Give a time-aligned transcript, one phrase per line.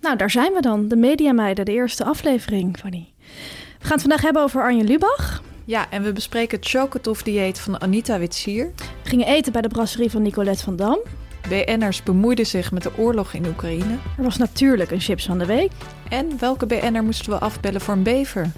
[0.00, 0.88] Nou, daar zijn we dan.
[0.88, 3.12] De Mediameiden, de eerste aflevering, Fanny.
[3.78, 5.42] We gaan het vandaag hebben over Arjen Lubach.
[5.64, 8.72] Ja, en we bespreken het chocotov-dieet van Anita Witsier.
[9.02, 10.98] We gingen eten bij de brasserie van Nicolette van Dam.
[11.48, 13.96] BN'ers bemoeiden zich met de oorlog in Oekraïne.
[14.16, 15.70] Er was natuurlijk een chips van de week.
[16.08, 18.50] En welke BN'er moesten we afbellen voor een bever?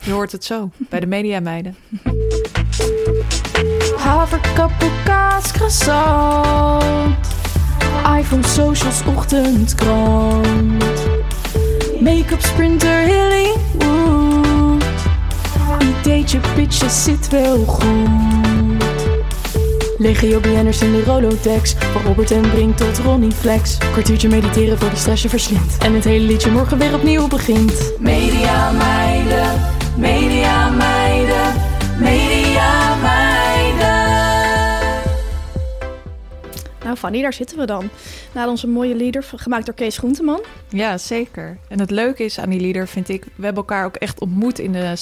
[0.00, 1.76] Je hoort het zo, bij de Mediameiden.
[3.96, 7.16] Haverkappel, kaas, croissant.
[8.18, 10.87] iPhone, socials, ochtendkrant.
[12.00, 14.82] Make-up, sprinter, Hollywood.
[15.82, 18.08] Ideetje, pitje, zit wel goed.
[19.98, 21.74] Legio BN'ers in de Rolodex.
[21.92, 23.78] Van Robert en Brink tot Ronnie Flex.
[23.78, 25.78] Kwartiertje mediteren voor de stress je verslindt.
[25.78, 27.92] En het hele liedje morgen weer opnieuw begint.
[27.98, 29.60] Media meiden,
[29.96, 31.54] media meiden,
[31.98, 33.48] media meiden.
[36.88, 37.90] Nou, Fanny, daar zitten we dan.
[38.38, 40.40] Na onze mooie lieder, gemaakt door Kees Groenteman.
[40.68, 41.58] Ja, zeker.
[41.68, 43.24] En het leuke is aan die lieder, vind ik...
[43.24, 44.96] we hebben elkaar ook echt ontmoet in de,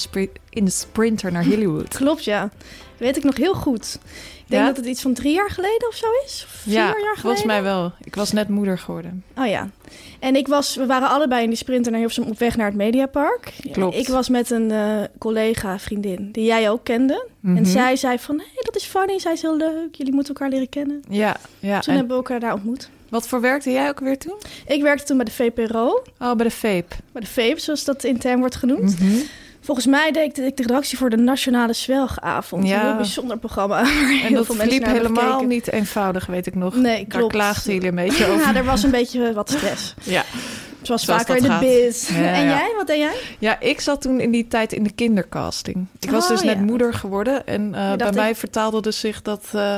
[0.49, 1.95] in de sprinter naar Hollywood.
[1.97, 2.49] Klopt, ja.
[2.97, 3.99] Weet ik nog heel goed.
[4.03, 4.67] Ik denk Ja?
[4.67, 6.43] dat het iets van drie jaar geleden of zo is.
[6.47, 7.19] Of vier ja, jaar geleden.
[7.21, 7.91] volgens mij wel.
[8.03, 9.23] Ik was net moeder geworden.
[9.35, 9.69] Oh ja.
[10.19, 12.75] En ik was, we waren allebei in die sprinter naar Hilversum op weg naar het
[12.75, 13.53] Mediapark.
[13.71, 13.95] Klopt.
[13.95, 17.27] Ik was met een eh, collega, vriendin, die jij ook kende.
[17.39, 17.57] Mhm.
[17.57, 19.19] En zij zei van, hé, hey, dat is funny.
[19.19, 19.95] Zij is heel leuk.
[19.95, 21.01] Jullie moeten elkaar leren kennen.
[21.09, 21.79] Ja, ja.
[21.79, 22.89] Toen En hebben we elkaar daar ontmoet.
[23.09, 24.35] Wat voor werkte jij ook weer toen?
[24.67, 26.95] Ik werkte toen bij de VPRO, Oh, bij de Vape.
[27.11, 28.99] bij de VEP, zoals dat intern wordt genoemd.
[28.99, 29.15] Mhm.
[29.61, 32.67] Volgens mij deed ik de, redactie voor de Nationale Zwelgavond.
[32.67, 32.79] Ja.
[32.79, 33.79] Een heel bijzonder programma.
[34.25, 35.47] En dat liep helemaal gekeken.
[35.47, 36.75] niet eenvoudig, weet ik nog.
[36.75, 37.33] Nee, Daar klopt.
[37.33, 38.39] klaagden jullie een beetje over.
[38.47, 39.93] Ja, er was een beetje wat stress.
[40.03, 40.23] Ja.
[40.81, 41.59] Zoals, Zoals vaker in de gaat.
[41.59, 42.09] biz.
[42.09, 42.49] Ja, en ja.
[42.49, 42.73] jij?
[42.77, 43.15] Wat deed jij?
[43.39, 45.85] Ja, ik zat toen in die tijd in de kindercasting.
[45.99, 47.47] Ik was Oh, dus net moeder geworden.
[47.47, 49.77] En eh, bij ik- mij vertaalde dus zich dat eh,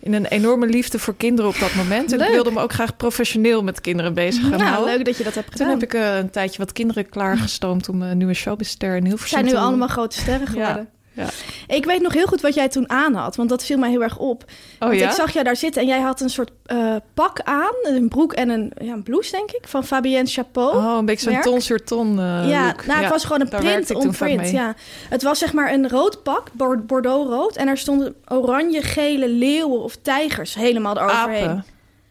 [0.00, 2.12] in een enorme liefde voor kinderen op dat moment.
[2.12, 2.26] En Leuk.
[2.28, 4.94] ik wilde me ook graag professioneel met kinderen bezig gaan Ja, houden.
[4.96, 5.70] leuk dat je dat hebt Toen gedaan.
[5.80, 9.38] heb ik eh, een tijdje wat kinderen klaargestoomd om een nieuwe showbizster in Ze Hilversum
[9.38, 10.88] zijn nu allemaal grote sterren geworden.
[11.12, 11.26] Ja.
[11.66, 14.02] Ik weet nog heel goed wat jij toen aan had, want dat viel mij heel
[14.02, 14.44] erg op.
[14.78, 15.08] Oh want ja?
[15.08, 18.32] ik zag jou daar zitten en jij had een soort eh, pak aan, een broek
[18.32, 20.76] en een, ja, een blouse, denk ik, van Fabienne Chapeau.
[20.76, 22.86] Oh, een beetje zo'n ton sur ton eh, ja, look.
[22.86, 24.50] nou, het was gewoon een print on print.
[24.50, 24.74] Ja.
[25.08, 29.82] Het was zeg maar een rood pak, bor- bordeaux-rood, en er stonden oranje, gele leeuwen
[29.82, 31.48] of tijgers helemaal eroverheen.
[31.48, 31.64] Apen.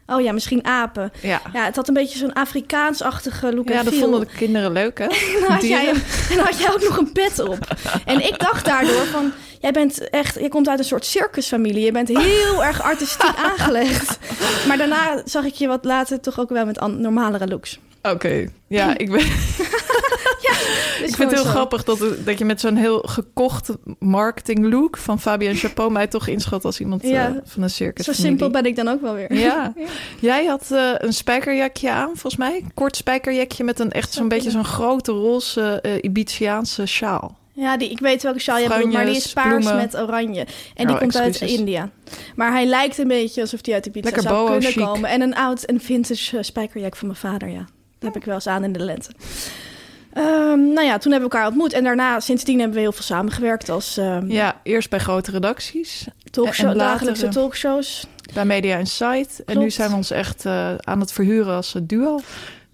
[0.09, 1.11] Oh ja, misschien apen.
[1.21, 1.41] Ja.
[1.53, 4.01] Ja, het had een beetje zo'n Afrikaans-achtige look Ja, dat feel.
[4.01, 5.05] vonden de kinderen leuk, hè?
[5.05, 7.75] En dan, had jij, en dan had jij ook nog een pet op.
[8.05, 9.31] En ik dacht daardoor van...
[9.61, 10.39] Jij bent echt...
[10.39, 11.85] Je komt uit een soort circusfamilie.
[11.85, 14.17] Je bent heel erg artistiek aangelegd.
[14.67, 17.79] Maar daarna zag ik je wat later toch ook wel met normalere looks.
[18.01, 19.21] Oké, ja, ik ben...
[21.05, 21.49] Ik vind het heel zo.
[21.49, 26.27] grappig dat, dat je met zo'n heel gekocht marketing look van Fabian Chapeau mij toch
[26.27, 27.27] inschat als iemand Ja.
[27.27, 28.05] eh, van een circus.
[28.05, 29.33] Zo simpel ben ik dan ook wel weer.
[29.49, 29.73] Ja.
[30.19, 32.65] Jij had eh, een spijkerjakje aan, volgens mij.
[32.73, 37.37] Kort spijkerjakje met een echt zo'n beetje zo'n grote roze eh Ibitiaanse sjaal.
[37.53, 39.75] Ja, die, ik weet welke sjaal je bedoelt, maar die is paars bloemen.
[39.75, 40.47] met oranje.
[40.75, 41.41] En die Oh, komt uit.
[41.41, 41.89] India.
[42.35, 44.83] Maar hij lijkt een beetje alsof hij uit de pizza Lekker zou boho kunnen chic.
[44.83, 45.09] komen.
[45.09, 47.65] En een oud en vintage spijkerjak van mijn vader, ja.
[47.99, 49.09] Dat heb ik wel eens aan in de lente.
[50.19, 51.73] Ehm, nou ja, toen hebben we elkaar ontmoet.
[51.73, 56.07] En daarna, sindsdien hebben we heel veel samengewerkt als ehm Ja, eerst bij grote redacties,
[56.31, 58.07] talkshow, en dagelijkse talkshows.
[58.33, 59.39] bij Media Insight.
[59.39, 59.59] En Klopt.
[59.59, 62.19] nu zijn we ons echt eh, aan het verhuren als eh, duo.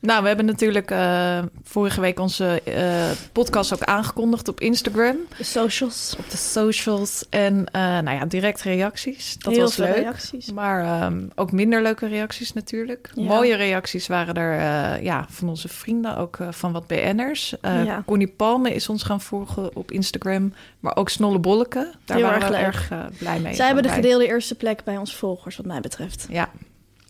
[0.06, 5.18] Nou, we hebben natuurlijk eh, vorige week onze eh, podcast ook aangekondigd op Instagram.
[5.38, 6.16] De socials.
[6.20, 9.38] op de socials en eh, nou ja, direct reacties.
[9.38, 9.96] Dat heel was veel leuk.
[9.96, 10.52] reacties.
[10.52, 13.10] Maar ehm, ook minder leuke reacties natuurlijk.
[13.14, 13.24] Ja.
[13.24, 17.56] Mooie reacties waren er ja, van onze vrienden, ook van wat BN'ers.
[17.62, 18.04] Ja.
[18.06, 20.54] Connie Palme is ons gaan volgen op Instagram.
[20.80, 21.92] Maar ook Snolle Bolleke.
[22.06, 23.54] Daar Heel waren erg we erg blij mee.
[23.54, 26.26] Zij hebben de gedeelde eerste plek bij ons volgers, wat mij betreft.
[26.30, 26.50] Ja.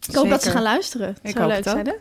[0.09, 1.17] Ik hoop dat ze gaan luisteren.
[1.21, 1.93] Ik zou hoop leuk zijn, hè?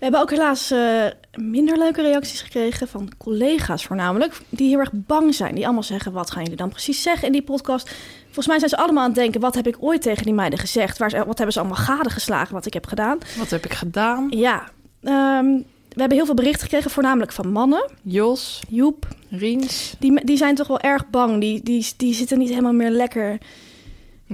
[0.00, 1.04] We hebben ook helaas eh,
[1.34, 4.40] minder leuke reacties gekregen van collega's voornamelijk.
[4.48, 5.54] Die heel erg bang zijn.
[5.54, 7.90] Die allemaal zeggen, wat gaan jullie dan precies zeggen in die podcast?
[8.24, 10.58] Volgens mij zijn ze allemaal aan het denken, wat heb ik ooit tegen die meiden
[10.58, 10.98] gezegd?
[10.98, 13.18] Waar ze, wat hebben ze allemaal gadegeslagen wat ik heb gedaan?
[13.38, 14.26] Wat heb ik gedaan?
[14.30, 14.68] Ja,
[15.02, 15.46] ehm,
[15.88, 17.90] we hebben heel veel berichten gekregen, voornamelijk van mannen.
[18.02, 19.94] Jos, Joep, Riens.
[19.98, 21.40] die, die zijn toch wel erg bang.
[21.40, 23.38] Die, die, die zitten niet helemaal meer lekker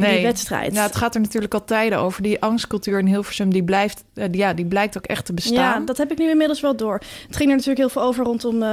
[0.00, 0.74] die wedstrijd.
[0.74, 2.22] Ja, het gaat er natuurlijk al tijden over.
[2.22, 5.54] Die angstcultuur in Hilversum, die, blijft, eh, die- ja, die blijkt ook echt te bestaan.
[5.80, 7.00] Ja, dat heb ik nu inmiddels wel door.
[7.26, 8.68] Het ging er natuurlijk heel veel over rondom eh,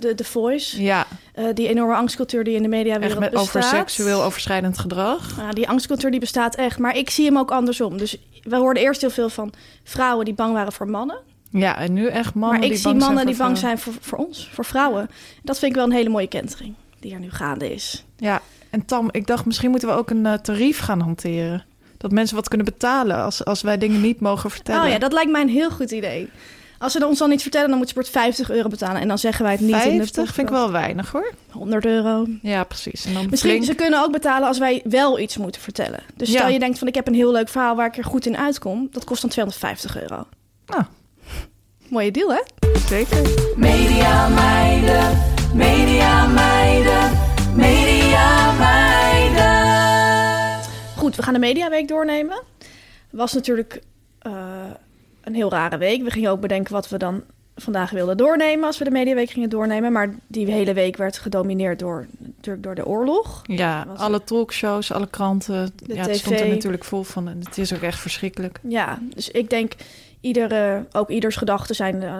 [0.00, 0.82] de, de Voice.
[0.82, 3.34] Ja, Eh, die enorme angstcultuur die in de media weer bestaat.
[3.34, 5.36] over seksueel overschrijdend gedrag.
[5.36, 6.78] Ja, die angstcultuur die bestaat echt.
[6.78, 7.98] Maar ik zie hem ook andersom.
[7.98, 9.52] Dus we hoorden eerst heel veel van
[9.84, 11.18] vrouwen die bang waren voor mannen.
[11.50, 13.78] Ja, en nu echt mannen maar ik die zie bang mannen zijn die bang zijn
[13.78, 15.10] voor, voor ons, voor vrouwen.
[15.42, 18.04] Dat vind ik wel een hele mooie kentering die er nu gaande is.
[18.16, 18.40] Ja,
[18.72, 21.64] en Tam, ik dacht misschien moeten we ook een eh, tarief gaan hanteren.
[21.98, 24.82] Dat mensen wat kunnen betalen als, als wij dingen niet mogen vertellen.
[24.82, 26.30] Oh ja, dat lijkt mij een heel goed idee.
[26.78, 29.00] Als ze ons dan niet vertellen, dan moet Sport 50 euro betalen.
[29.00, 30.34] En dan zeggen wij het niet in de 50 podcast.
[30.34, 31.32] vind ik wel weinig hoor.
[31.50, 32.26] 100 euro.
[32.42, 33.04] Ja, precies.
[33.04, 36.00] En dan Misschien flink- ze kunnen ook betalen als wij wel iets moeten vertellen.
[36.16, 36.52] Dus stel Ja.
[36.52, 38.88] je denkt van ik heb een heel leuk verhaal waar ik er goed in uitkom.
[38.90, 40.26] Dat kost dan 250 euro.
[40.66, 40.82] Nou,
[41.88, 42.40] Mooie deal hè?
[42.88, 43.22] zeker.
[43.56, 45.18] Media meiden,
[45.54, 47.10] media meiden,
[51.02, 52.42] Goed, we gaan de Mediaweek doornemen.
[53.10, 53.82] Was natuurlijk
[54.18, 54.32] eh,
[55.20, 56.02] een heel rare week.
[56.02, 57.22] We gingen ook bedenken wat we dan
[57.56, 59.92] vandaag wilden doornemen als we de Mediaweek gingen doornemen.
[59.92, 63.40] Maar die hele week werd gedomineerd door, natuurlijk door de oorlog.
[63.42, 65.70] Ja, Was- alle talkshows, alle kranten.
[65.76, 67.28] De ja, het stond er natuurlijk vol van.
[67.28, 68.60] En het is ook echt verschrikkelijk.
[68.68, 69.72] Ja, dus ik denk
[70.20, 72.18] iedere, ook ieders gedachten zijn eh,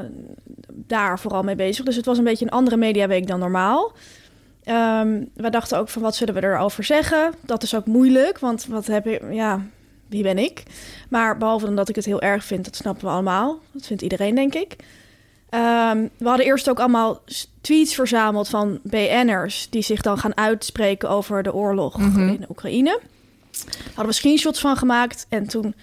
[0.69, 1.85] daar vooral mee bezig.
[1.85, 3.93] Dus het was een beetje een andere mediaweek dan normaal.
[4.64, 7.35] Ehm we dachten ook van wat zullen we erover zeggen?
[7.41, 9.61] Dat is ook moeilijk, want wat heb ik, ja,
[10.06, 10.62] wie ben ik?
[11.09, 13.59] Maar behalve dan dat ik het heel erg vind, dat snappen we allemaal.
[13.73, 14.76] Dat vindt iedereen, denk ik.
[15.49, 17.23] Ehm, we hadden eerst ook allemaal
[17.61, 19.67] tweets verzameld van BN'ers...
[19.70, 23.00] die zich dan gaan uitspreken over de oorlog in Oekraïne.
[23.87, 25.26] Hadden we screenshots van gemaakt.
[25.29, 25.75] En toen,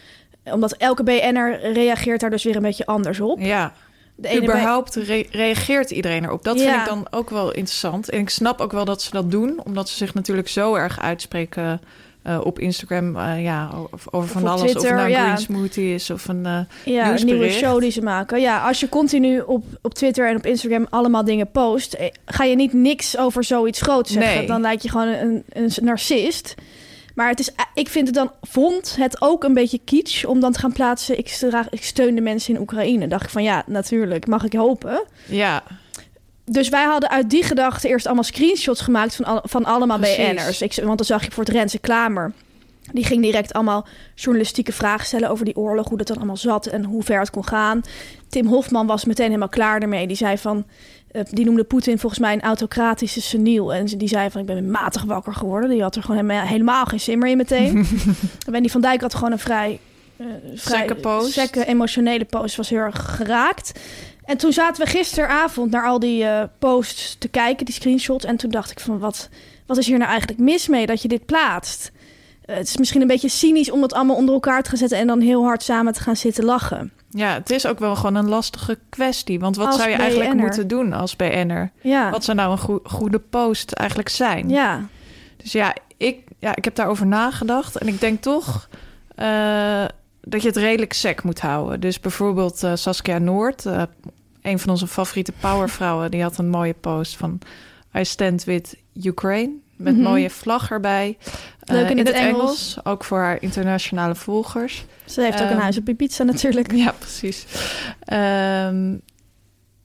[0.44, 3.40] omdat elke BN'er reageert daar dus weer een beetje anders op.
[3.40, 3.74] Ja,
[4.21, 6.44] De überhaupt re- reageert iedereen erop.
[6.44, 6.80] Dat vind Ja.
[6.80, 8.10] ik dan ook wel interessant.
[8.10, 9.60] En ik snap ook wel dat ze dat doen.
[9.66, 11.81] Omdat ze zich natuurlijk zo erg uitspreken
[12.24, 13.16] eh, op Instagram.
[13.18, 14.62] eh, ja, over, over van alles.
[14.62, 15.24] of Twitter, nou een ja.
[15.24, 16.45] green smoothie is of een...
[16.45, 18.42] eh, ja, een nieuwe show die ze maken.
[18.42, 21.98] Ja, als je continu op, op Twitter en op Instagram allemaal dingen post...
[22.25, 24.38] ga je niet niks over zoiets groots zeggen.
[24.38, 24.48] Nee.
[24.48, 26.56] Dan lijkt je gewoon een, een narcist.
[27.19, 30.39] Maar het is, eh, ik vind het dan, vond het ook een beetje kitsch om
[30.39, 31.18] dan te gaan plaatsen.
[31.18, 33.07] Ik, stra- ik steun de mensen in Oekraïne.
[33.07, 35.04] Dacht ik van ja, natuurlijk, mag ik hopen.
[35.25, 35.63] ja,
[36.45, 40.00] Dus wij hadden uit die gedachte eerst allemaal screenshots gemaakt van, al- van allemaal.
[40.00, 40.62] BN'ers.
[40.62, 42.33] Ik, want dan zag je voor het Renze Klamer.
[42.94, 45.88] Die ging direct allemaal journalistieke vragen stellen over die oorlog.
[45.89, 47.81] Hoe dat dan allemaal zat en hoe ver het kon gaan.
[48.30, 50.07] Tim Hofman was meteen helemaal klaar ermee.
[50.07, 50.66] Die zei van...
[51.12, 53.74] eh, die noemde Poetin volgens mij een autocratische seniel.
[53.74, 55.70] En die zei van ik ben matig wakker geworden.
[55.70, 57.76] Die had er gewoon helemaal, geen zin meer in meteen.
[58.46, 59.80] en Wendy van Dijk had gewoon een vrij...
[60.18, 60.26] eh
[60.56, 61.34] vrij Zekke post.
[61.34, 62.56] zekke, emotionele post.
[62.56, 63.80] Was heel erg geraakt.
[64.24, 68.26] En toen zaten we gisteravond naar al die eh, posts te kijken, die screenshots.
[68.26, 69.30] En toen dacht ik van, wat,
[69.66, 71.92] wat is hier nou eigenlijk mis mee dat je dit plaatst?
[72.46, 74.98] Het is misschien een beetje cynisch om het allemaal onder elkaar te gaan zetten...
[74.98, 76.92] en dan heel hard samen te gaan zitten lachen.
[77.10, 79.40] Ja, het is ook wel gewoon een lastige kwestie.
[79.40, 81.72] Want wat Als zou je eigenlijk moeten doen als BN'er?
[81.81, 84.50] Ja, Wat zou nou een goe- goede post eigenlijk zijn?
[84.50, 84.88] ja.
[85.38, 87.78] Dus ja ik, ja, ik heb daarover nagedacht.
[87.78, 88.69] En ik denk toch
[89.16, 89.86] eh,
[90.22, 91.80] dat je het redelijk sec moet houden.
[91.80, 93.81] Dus bijvoorbeeld eh, Saskia Noord, eh,
[94.42, 96.12] een van onze favoriete powervrouwen...
[96.12, 97.40] die had een mooie post van...
[97.98, 99.52] I stand with Ukraine.
[99.80, 100.04] Met Mhm.
[100.04, 101.18] mooie vlag erbij.
[101.64, 102.78] Leuk Eh, in het Engels.
[102.83, 104.86] Ook voor haar internationale volgers.
[105.06, 106.71] Ze heeft ook een Ehm, huis op Ibiza natuurlijk.
[106.83, 107.45] Ja, precies.
[108.04, 108.95] Ehm,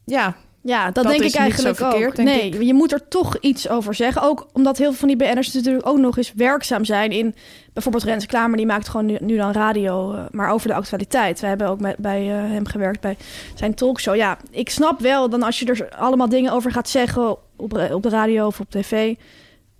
[0.04, 0.34] ja,
[0.66, 2.24] Ja, dat, Dat denk ik eigenlijk verkeerd, ook.
[2.24, 2.62] nee, ik.
[2.62, 4.22] je moet er toch iets over zeggen.
[4.22, 7.34] Ook omdat heel veel van die BN'ers natuurlijk ook nog eens werkzaam zijn in...
[7.72, 11.40] Bijvoorbeeld Rens Klamer, die maakt gewoon nu, nu dan radio, eh, maar over de actualiteit.
[11.40, 13.16] We hebben ook met, bij eh, hem gewerkt bij
[13.54, 14.16] zijn talkshow.
[14.16, 18.02] Ja, ik snap wel dan als je er allemaal dingen over gaat zeggen op, op
[18.02, 19.14] de radio of op tv...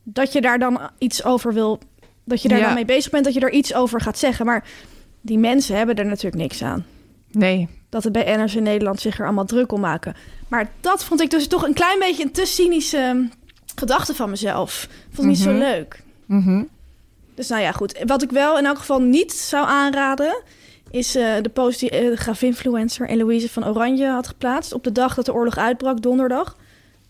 [0.05, 1.79] dat je daar dan iets over wil...
[2.25, 2.65] dat je daar Ja.
[2.65, 4.47] dan mee bezig bent, dat je er iets over gaat zeggen.
[4.47, 4.65] Maar
[5.21, 6.85] die mensen hebben er natuurlijk niks aan
[7.31, 7.69] nee.
[7.89, 10.15] dat de BN'ers in Nederland zich er allemaal druk om maken.
[10.49, 13.23] Maar dat vond ik dus toch een klein beetje een te cynische ehm,
[13.77, 14.89] gedachte van mezelf.
[15.11, 15.59] Vond ik niet zo Mhm.
[15.59, 16.03] leuk.
[16.27, 16.63] Mhm.
[17.35, 18.03] Dus nou ja, goed.
[18.07, 20.43] Wat ik wel in elk geval niet zou aanraden...
[20.91, 24.73] is eh, de post die eh, de grafinfluencer Eloïse van Oranje had geplaatst...
[24.73, 26.57] op de dag dat de oorlog uitbrak, donderdag.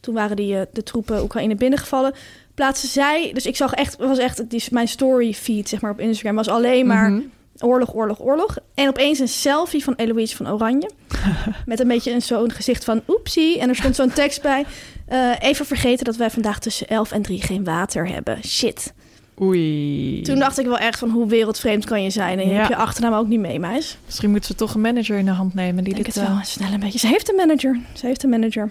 [0.00, 2.14] Toen waren die, eh, de troepen Oekraïne binnengevallen.
[2.54, 3.30] Plaatste zij...
[3.32, 3.96] Dus ik zag echt...
[3.96, 6.34] was echt die, mijn story feed zeg maar, op Instagram...
[6.37, 7.20] was alleen maar Mhm.
[7.58, 8.56] Oorlog, oorlog, oorlog.
[8.75, 10.90] En opeens een selfie van Eloïse van Oranje.
[11.66, 13.58] met een beetje een zo'n gezicht van oepsie.
[13.61, 14.64] En er stond zo'n tekst bij.
[15.06, 18.44] eh, even vergeten dat wij vandaag tussen 11 en 3 geen water hebben.
[18.44, 18.92] Shit.
[19.40, 20.20] Oei.
[20.23, 22.38] Toen dacht ik wel echt van hoe wereldvreemd kan je zijn.
[22.38, 22.56] En je Ja.
[22.56, 23.99] hebt je achternaam ook niet mee, meis.
[24.06, 26.14] Misschien moet ze toch een manager in de hand nemen die denk dit...
[26.14, 26.99] het wel eh, snel een beetje.
[26.99, 27.80] Ze heeft een manager.
[27.92, 28.70] Ze heeft een manager.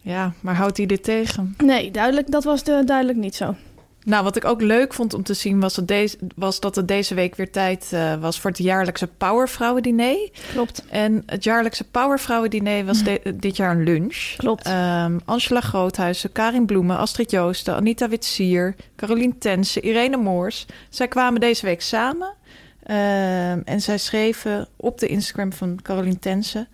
[0.00, 1.54] Ja, maar houdt hij dit tegen?
[1.64, 3.54] Nee, duidelijk, dat was de, duidelijk niet zo.
[4.04, 6.88] Nou, wat ik ook leuk vond om te zien was, dat deze, was dat het
[6.88, 10.30] deze week weer tijd eh, was voor het jaarlijkse Powervrouwen-diner.
[10.52, 10.84] Klopt.
[10.88, 14.34] En het jaarlijkse Powervrouwen-diner was de- dit jaar een lunch.
[14.36, 14.66] Klopt.
[14.66, 20.66] Ehm, Angela Groothuizen, Karin Bloemen, Astrid Joosten, Anita Witsier, Carolien Tensen, Irene Moors.
[20.88, 22.38] Zij kwamen deze week samen
[22.82, 26.68] Ehm, en zij schreven op de Instagram van Carolien Tensen...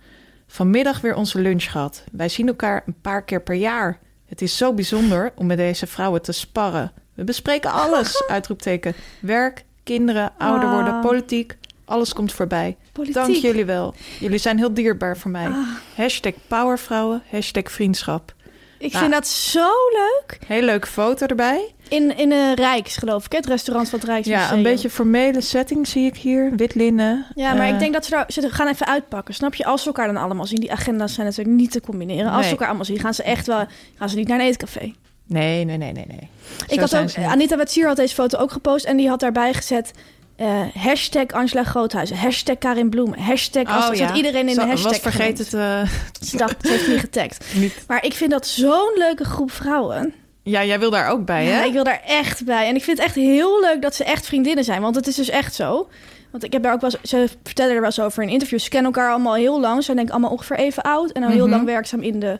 [0.47, 2.03] Vanmiddag weer onze lunch gehad.
[2.11, 3.99] Wij zien elkaar een paar keer per jaar.
[4.25, 6.91] Het is zo bijzonder om met deze vrouwen te sparren.
[7.13, 8.93] We bespreken alles, uitroepteken.
[9.21, 11.01] Werk, kinderen, ouder worden, Ah.
[11.01, 11.57] politiek.
[11.85, 12.77] Alles komt voorbij.
[12.91, 13.15] Politiek.
[13.15, 13.93] Dank jullie wel.
[14.19, 15.47] Jullie zijn heel dierbaar voor mij.
[15.47, 15.67] Ah.
[15.95, 18.33] Hashtag powervrouwen, hashtag vriendschap.
[18.79, 19.03] Ik Nou.
[19.03, 20.39] vind dat zo leuk.
[20.47, 21.71] Hele leuke foto erbij.
[21.89, 23.31] In, in een Rijks, geloof ik.
[23.31, 24.45] Het restaurant van het Rijksmuseum.
[24.47, 26.51] Ja, een beetje formele setting zie ik hier.
[26.55, 27.25] Wit linnen.
[27.35, 29.33] Ja, maar Eh, ik denk dat ze, daar, ze gaan even uitpakken.
[29.33, 29.65] Snap je?
[29.65, 30.59] Als ze elkaar dan allemaal zien.
[30.59, 32.25] Die agenda's zijn natuurlijk niet te combineren.
[32.25, 32.43] Als Nee.
[32.43, 33.65] ze elkaar allemaal zien, gaan ze echt wel...
[33.97, 34.93] Gaan ze niet naar een eetcafé.
[35.27, 36.29] Nee, nee, nee, nee, nee.
[36.67, 37.17] ik had ook...
[37.17, 38.85] Anita Wetsier had deze foto ook gepost.
[38.85, 39.91] En die had daarbij gezet...
[40.37, 42.17] eh, hashtag Angela Groothuizen.
[42.17, 43.19] Hashtag Karin Bloemen.
[43.19, 43.63] Hashtag...
[43.65, 44.13] Als, Oh, ja.
[44.15, 45.83] iedereen in Zo- de hashtag was vergeten te...
[46.25, 47.45] Ze dacht, ze heeft niet getagd.
[47.55, 47.73] Niet.
[47.87, 50.13] Maar ik vind dat zo'n leuke groep vrouwen.
[50.43, 51.51] Ja, jij wil daar ook bij, hè?
[51.59, 52.67] Ja, ik wil daar echt bij.
[52.67, 54.81] En ik vind het echt heel leuk dat ze echt vriendinnen zijn.
[54.81, 55.87] Want het is dus echt zo.
[56.31, 58.63] Want ik heb daar ook wel ze vertellen er wel eens over in interviews.
[58.63, 59.75] Ze kennen elkaar allemaal heel lang.
[59.77, 61.11] Ze zijn denk ik allemaal ongeveer even oud.
[61.11, 61.49] En dan heel Mhm.
[61.49, 62.39] lang werkzaam in de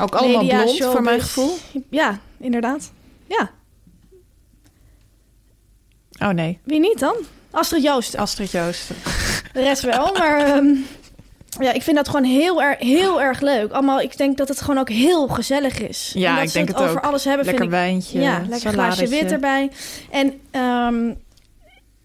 [0.00, 1.56] Ook allemaal media, blond, voor mijn gevoel.
[1.90, 2.92] Ja, inderdaad.
[3.26, 3.50] Ja,
[6.20, 7.16] Oh nee, wie niet dan?
[7.50, 8.18] Astrid Joosten.
[8.20, 8.96] Astrid Joosten.
[9.52, 10.38] De rest wel, maar...
[10.40, 10.74] ehm,
[11.60, 13.72] ja, ik vind dat gewoon heel, erg heel erg leuk.
[13.72, 16.10] Allemaal, ik denk dat het gewoon ook heel gezellig is.
[16.14, 17.04] Ja, ik ze denk het het over ook.
[17.04, 19.70] alles hebben, Lekker vind ik wijntje, Ja, lekker glaasje wit erbij.
[20.10, 21.14] En ehm,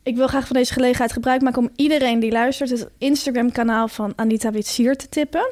[0.03, 4.13] ik wil graag van deze gelegenheid gebruik maken om iedereen die luistert het Instagram-kanaal van
[4.15, 5.49] Anita Witsier te tippen.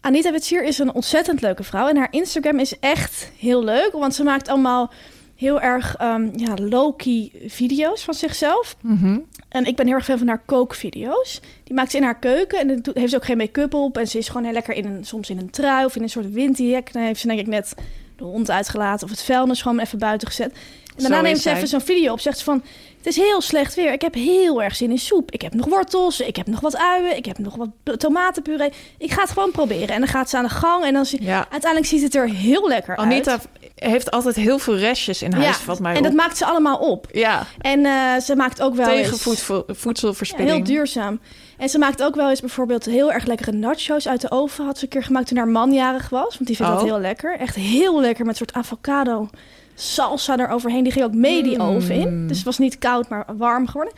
[0.00, 4.14] Anita Witsier is een ontzettend leuke vrouw en haar Instagram is echt heel leuk, want
[4.14, 4.92] ze maakt allemaal
[5.38, 8.76] heel erg ehm, ja, low-key video's van zichzelf.
[8.80, 9.18] Mhm.
[9.48, 11.40] En ik ben heel erg fan van haar kookvideo's.
[11.64, 13.98] Die maakt ze in haar keuken en dan heeft ze ook geen make-up op.
[13.98, 16.08] En ze is gewoon heel lekker in een, soms in een trui of in een
[16.08, 16.92] soort windjack.
[16.92, 17.74] Dan heeft ze denk ik net
[18.16, 20.52] de hond uitgelaten of het vuilnis gewoon even buiten gezet.
[20.52, 22.20] En daarna Zo neemt ze even zo'n video op.
[22.20, 22.62] Zegt ze van,
[22.96, 23.92] het is heel slecht weer.
[23.92, 25.30] Ik heb heel erg zin in soep.
[25.30, 28.72] Ik heb nog wortels, ik heb nog wat uien, ik heb nog wat tomatenpuree.
[28.98, 29.88] Ik ga het gewoon proberen.
[29.88, 31.22] En dan gaat ze aan de gang en dan zie...
[31.22, 31.46] Ja.
[31.50, 33.48] uiteindelijk ziet het er heel lekker Anita uit.
[33.78, 36.04] Heeft altijd heel veel restjes in huis, valt mij en op.
[36.04, 37.06] dat maakt ze allemaal op.
[37.12, 39.22] Ja, En eh, ze maakt ook wel tegen eens...
[39.22, 40.50] voedsel, Ja, voedselverspilling.
[40.54, 41.20] heel duurzaam.
[41.58, 44.64] En ze maakt ook wel eens bijvoorbeeld heel erg lekkere nachos uit de oven.
[44.64, 46.34] Had ze een keer gemaakt toen haar man jarig was.
[46.34, 46.86] Want die vindt dat Oh.
[46.88, 47.38] heel lekker.
[47.38, 49.28] Echt heel lekker met een soort avocado
[49.74, 50.82] salsa eroverheen.
[50.82, 52.26] Die ging ook mee die oven in.
[52.26, 53.94] Dus het was niet koud, maar warm geworden.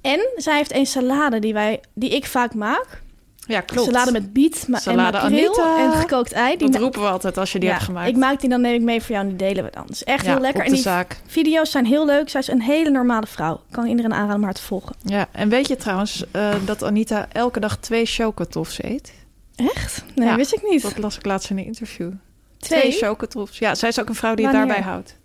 [0.00, 3.02] En zij heeft een salade die, wij, die ik vaak maak.
[3.46, 3.88] Ja, klopt.
[3.92, 5.92] Salade met biet ma- en Salade makreel Anita.
[5.92, 6.56] en gekookt ei.
[6.56, 8.08] Die Dat roepen we altijd als je die ja, hebt gemaakt.
[8.08, 9.86] Ik maak die, dan neem ik mee voor jou en die delen we dan.
[9.88, 10.64] Is echt Ja, heel lekker.
[10.64, 11.20] En die zaak.
[11.26, 12.28] video's zijn heel leuk.
[12.28, 13.54] Zij is een hele normale vrouw.
[13.54, 14.96] Ik kan iedereen aanraden om haar te volgen.
[15.02, 19.12] Ja, en weet je trouwens eh, dat Anita elke dag twee chocotofs eet?
[19.56, 20.04] Echt?
[20.14, 20.82] Nee, Ja, wist ik niet.
[20.82, 22.10] Dat las ik laatst in een interview.
[22.58, 22.80] Twee?
[22.80, 23.58] Twee chocotofs.
[23.58, 25.16] Ja, zij is ook een vrouw die het daarbij houdt.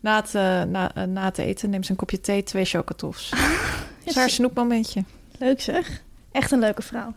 [0.00, 3.30] Na het, eh, na, eh, na het eten neemt ze een kopje thee, twee chocotofs.
[3.30, 3.38] Dat
[4.04, 5.04] is haar snoepmomentje.
[5.38, 6.02] Leuk zeg.
[6.32, 7.14] Echt een leuke vrouw.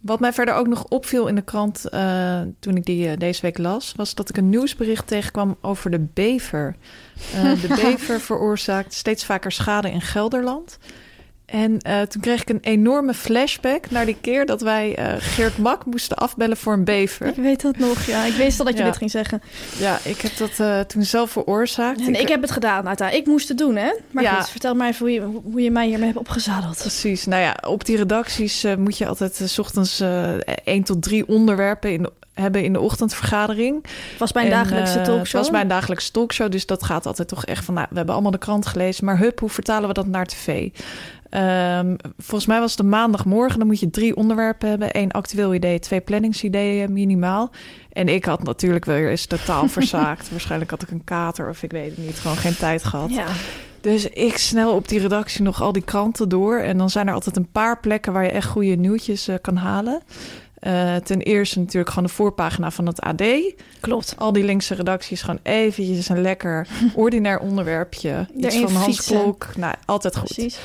[0.00, 3.42] Wat mij verder ook nog opviel in de krant eh, toen ik die eh, deze
[3.42, 6.76] week las, was dat ik een nieuwsbericht tegenkwam over de bever.
[7.34, 10.78] Eh, de bever veroorzaakt steeds vaker schade in Gelderland.
[11.50, 15.58] En eh, toen kreeg ik een enorme flashback naar die keer dat wij eh, Geert
[15.58, 17.26] Mak moesten afbellen voor een bever.
[17.26, 18.24] Ik weet dat nog, ja.
[18.24, 18.86] Ik wist al dat je Ja.
[18.88, 19.42] dit ging zeggen.
[19.78, 22.00] Ja, ik heb dat eh, toen zelf veroorzaakt.
[22.00, 23.10] En ik heb het gedaan, Nata.
[23.10, 23.92] Ik moest het doen, hè?
[24.10, 24.34] Maar Ja.
[24.40, 26.76] goed, vertel mij even hoe je, hoe je mij hiermee hebt opgezadeld.
[26.78, 27.26] Precies.
[27.26, 30.02] Nou ja, op die redacties moet je altijd 's ochtends
[30.64, 33.82] één tot drie onderwerpen in de- hebben in de ochtendvergadering.
[34.10, 35.22] Het was bij een En, dagelijkse talkshow.
[35.22, 37.74] Het was bij een dagelijkse talkshow, dus dat gaat altijd toch echt van...
[37.74, 40.68] Nou, we hebben allemaal de krant gelezen, maar hup, hoe vertalen we dat naar tv?
[41.30, 44.88] Ehm, volgens mij was het de maandagmorgen, dan moet je drie onderwerpen hebben.
[44.92, 47.50] Eén actueel idee, twee planningsideeën minimaal.
[47.92, 50.30] En ik had natuurlijk weer eens totaal verzaakt.
[50.30, 53.10] Waarschijnlijk had ik een kater of ik weet het niet, gewoon geen tijd gehad.
[53.10, 53.26] Ja.
[53.80, 56.58] Dus ik snel op die redactie nog al die kranten door.
[56.58, 59.56] En dan zijn er altijd een paar plekken waar je echt goede nieuwtjes eh, kan
[59.56, 60.02] halen.
[60.54, 63.22] Eh, ten eerste natuurlijk gewoon de voorpagina van het AD.
[63.80, 64.14] Klopt.
[64.18, 68.26] Al die linkse redacties gewoon eventjes een lekker ordinair onderwerpje.
[68.36, 69.20] Iets van Hans fietsen.
[69.20, 69.46] Klok.
[69.56, 70.34] Nou, altijd goed.
[70.34, 70.58] Precies.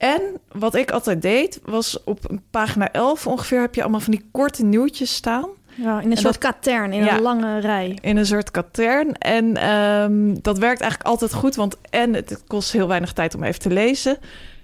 [0.00, 3.60] En wat ik altijd deed, was op pagina 11 ongeveer...
[3.60, 5.48] heb je allemaal van die korte nieuwtjes staan...
[5.74, 7.16] Ja, in een soort katern, in Ja.
[7.16, 7.98] een lange rij.
[8.00, 9.14] in een soort katern.
[9.18, 13.34] En ehm, dat werkt eigenlijk altijd goed, want en het, het kost heel weinig tijd
[13.34, 14.16] om even te lezen.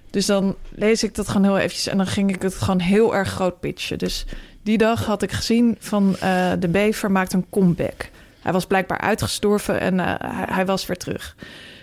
[0.09, 3.15] Dus dan lees ik dat gewoon heel eventjes en dan ging ik het gewoon heel
[3.15, 3.97] erg groot pitchen.
[3.97, 4.25] Dus
[4.63, 8.09] die dag had ik gezien van eh, de bever maakt een comeback.
[8.41, 11.35] Hij was blijkbaar uitgestorven en eh, hij, hij was weer terug.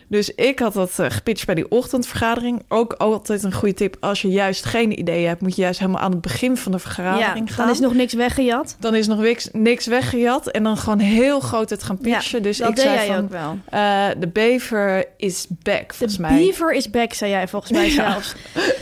[0.09, 2.63] Dus ik had dat eh, gepitcht bij die ochtendvergadering.
[2.69, 3.97] Ook altijd een goede tip.
[4.01, 6.79] Als je juist geen idee hebt, moet je juist helemaal aan het begin van de
[6.79, 7.67] Ja, vergadering gaan.
[7.67, 8.77] dan is nog niks weggejat.
[8.81, 12.43] Dan is nog niks, niks weggejat en dan gewoon heel groot het gaan pitchen.
[12.43, 13.59] dus dat ik zei jij van, ook wel.
[13.71, 16.37] eh, de bever is back, De volgens mij.
[16.39, 18.35] beaver is back, zei jij volgens mij zelfs.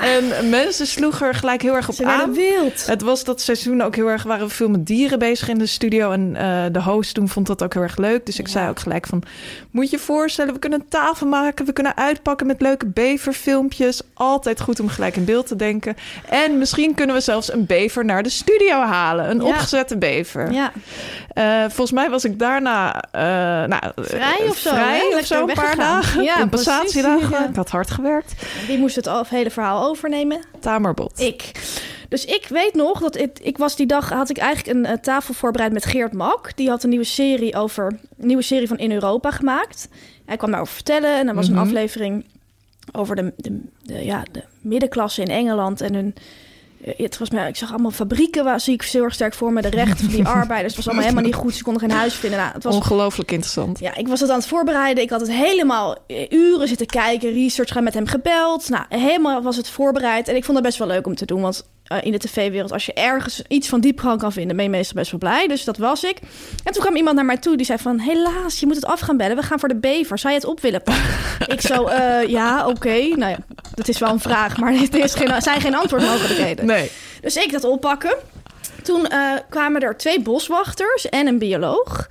[0.00, 2.32] En mensen sloegen er gelijk heel erg op Ze aan.
[2.32, 2.86] wild.
[2.86, 5.66] Het was dat seizoen ook heel erg, waren we veel met dieren bezig in de
[5.66, 6.10] studio.
[6.10, 8.26] En eh, de host toen vond dat ook heel erg leuk.
[8.26, 9.22] Dus ik zei ook gelijk van,
[9.70, 10.02] moet je je
[10.34, 11.66] voorstellen, we kunnen een tafel maken.
[11.66, 14.00] We kunnen uitpakken met leuke beverfilmpjes.
[14.14, 15.96] Altijd goed om gelijk in beeld te denken.
[16.28, 19.30] En misschien kunnen we zelfs een bever naar de studio halen.
[19.30, 19.44] Een Ja.
[19.46, 20.52] opgezette bever.
[20.52, 20.72] Ja,
[21.34, 23.22] Eh, volgens mij was ik daarna eh,
[23.68, 25.18] nou, Vrij eh, of zo, Vrij hè?
[25.18, 26.22] of zo, een paar dagen.
[26.22, 27.16] Ja, Compensatiedag.
[27.18, 27.48] precies, ja.
[27.48, 28.32] Ik had hard gewerkt.
[28.66, 30.40] die moest het, al- het hele verhaal overnemen.
[30.60, 31.20] Tamerbot.
[31.20, 31.50] Ik.
[32.14, 34.96] Dus ik weet nog dat ik, ik was die dag had ik eigenlijk een, eh,
[34.98, 36.56] tafel voorbereid met Geert Mak.
[36.56, 37.86] Die had een nieuwe serie over
[38.18, 39.88] een nieuwe serie van In Europa gemaakt.
[40.26, 41.58] Hij kwam daarover vertellen en er was Mhm.
[41.58, 42.24] een aflevering
[42.92, 46.14] over de, de, de, ja, de middenklasse in Engeland en hun.
[46.84, 49.52] eh, Het was mij, ik zag allemaal fabrieken waar zie ik heel erg sterk voor
[49.52, 49.62] me.
[49.62, 51.54] De rechten van die arbeiders het was allemaal helemaal niet goed.
[51.54, 52.38] Ze konden geen huis vinden.
[52.38, 53.78] Nou, het was Ongelooflijk interessant.
[53.78, 55.02] ja, ik was het aan het voorbereiden.
[55.04, 58.68] Ik had het helemaal eh, uren zitten kijken, research gaan met hem gebeld.
[58.68, 60.28] Nou, helemaal was het voorbereid.
[60.28, 61.40] En ik vond het best wel leuk om te doen.
[61.40, 64.70] Want eh, in de tv-wereld, als je ergens iets van diepgang kan vinden, ben je
[64.70, 65.46] meestal best wel blij.
[65.46, 66.18] Dus dat was ik.
[66.64, 67.98] En toen kwam iemand naar mij toe die zei van...
[67.98, 69.36] helaas, je moet het af gaan bellen.
[69.36, 70.18] We gaan voor de bever.
[70.18, 71.04] Zou je het op willen pakken?
[71.54, 72.98] ik zo, eh, ja, oké.
[72.98, 73.38] Nou ja,
[73.74, 74.56] dat is wel een vraag.
[74.56, 76.66] Maar er is geen, zijn geen antwoordmogelijkheden.
[76.66, 76.90] Nee.
[77.20, 78.16] Dus ik dat oppakken.
[78.84, 82.06] Toen eh, kwamen er twee boswachters en een bioloog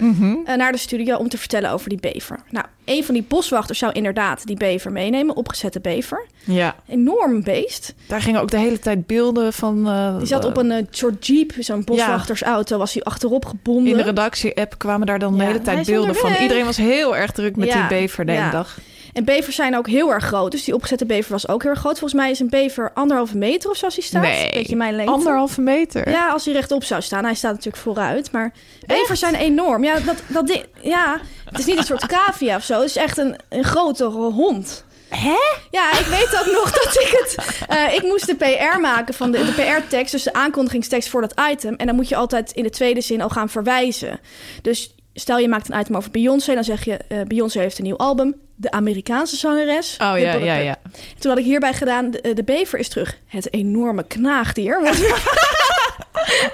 [0.46, 2.40] eh, naar de studio om te vertellen over die bever.
[2.50, 6.26] Nou, een van die boswachters zou inderdaad die bever meenemen, opgezette bever.
[6.44, 7.94] Ja, Enorm beest.
[8.08, 9.88] daar gingen ook de hele tijd beelden van...
[9.88, 13.92] eh, Die zat op een soort jeep, zo'n boswachtersauto, was hij achterop gebonden.
[13.92, 16.32] In de redactie-app kwamen daar dan de hele tijd beelden van.
[16.42, 18.52] Iedereen was heel erg druk met Ja, die bever de hele ja.
[18.52, 18.78] dag.
[19.14, 20.52] En bevers zijn ook heel erg groot.
[20.52, 22.00] Dus die opgezette bever was ook heel erg groot.
[22.00, 24.22] Volgens mij is een bever anderhalve meter of zo als hij staat.
[24.22, 25.14] Nee, Beetje mijn lengte.
[25.14, 26.10] anderhalve meter.
[26.10, 27.24] Ja, als hij rechtop zou staan.
[27.24, 28.32] Hij staat natuurlijk vooruit.
[28.32, 28.54] Maar
[28.86, 29.84] bevers zijn enorm.
[29.84, 32.74] Ja, dat, dat, di- ja, het is niet een soort cavia of zo.
[32.80, 34.86] Het is echt een, een grotere hond.
[35.10, 35.38] Hè?
[35.72, 37.36] Ja, ik weet ook nog dat ik het...
[37.68, 40.12] eh, ik moest de PR maken van de, de PR-tekst.
[40.12, 41.76] Dus de aankondigingstekst voor dat item.
[41.76, 44.20] En dan moet je altijd in de tweede zin al gaan verwijzen.
[44.62, 46.54] Dus stel je maakt een item over Beyoncé.
[46.54, 48.36] Dan zeg je, eh, Beyoncé heeft een nieuw album.
[48.56, 49.94] De Amerikaanse zangeres.
[49.94, 50.76] Oh ja, ja, ja.
[51.20, 53.18] Toen had ik hierbij gedaan, de, de bever is terug.
[53.26, 54.80] Het enorme knaagdier.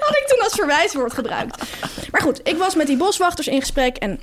[0.00, 1.62] had ik toen als verwijswoord gebruikt.
[2.10, 4.20] Maar goed, ik was met die boswachters in gesprek en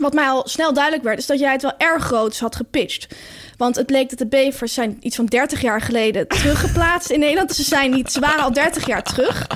[0.00, 3.14] wat mij al snel duidelijk werd, is dat jij het wel erg groots had gepitcht.
[3.56, 7.48] Want het leek dat de bevers zijn iets van 30 jaar geleden teruggeplaatst in Nederland.
[7.48, 9.46] Dus ze zijn niet, ze waren al 30 jaar terug.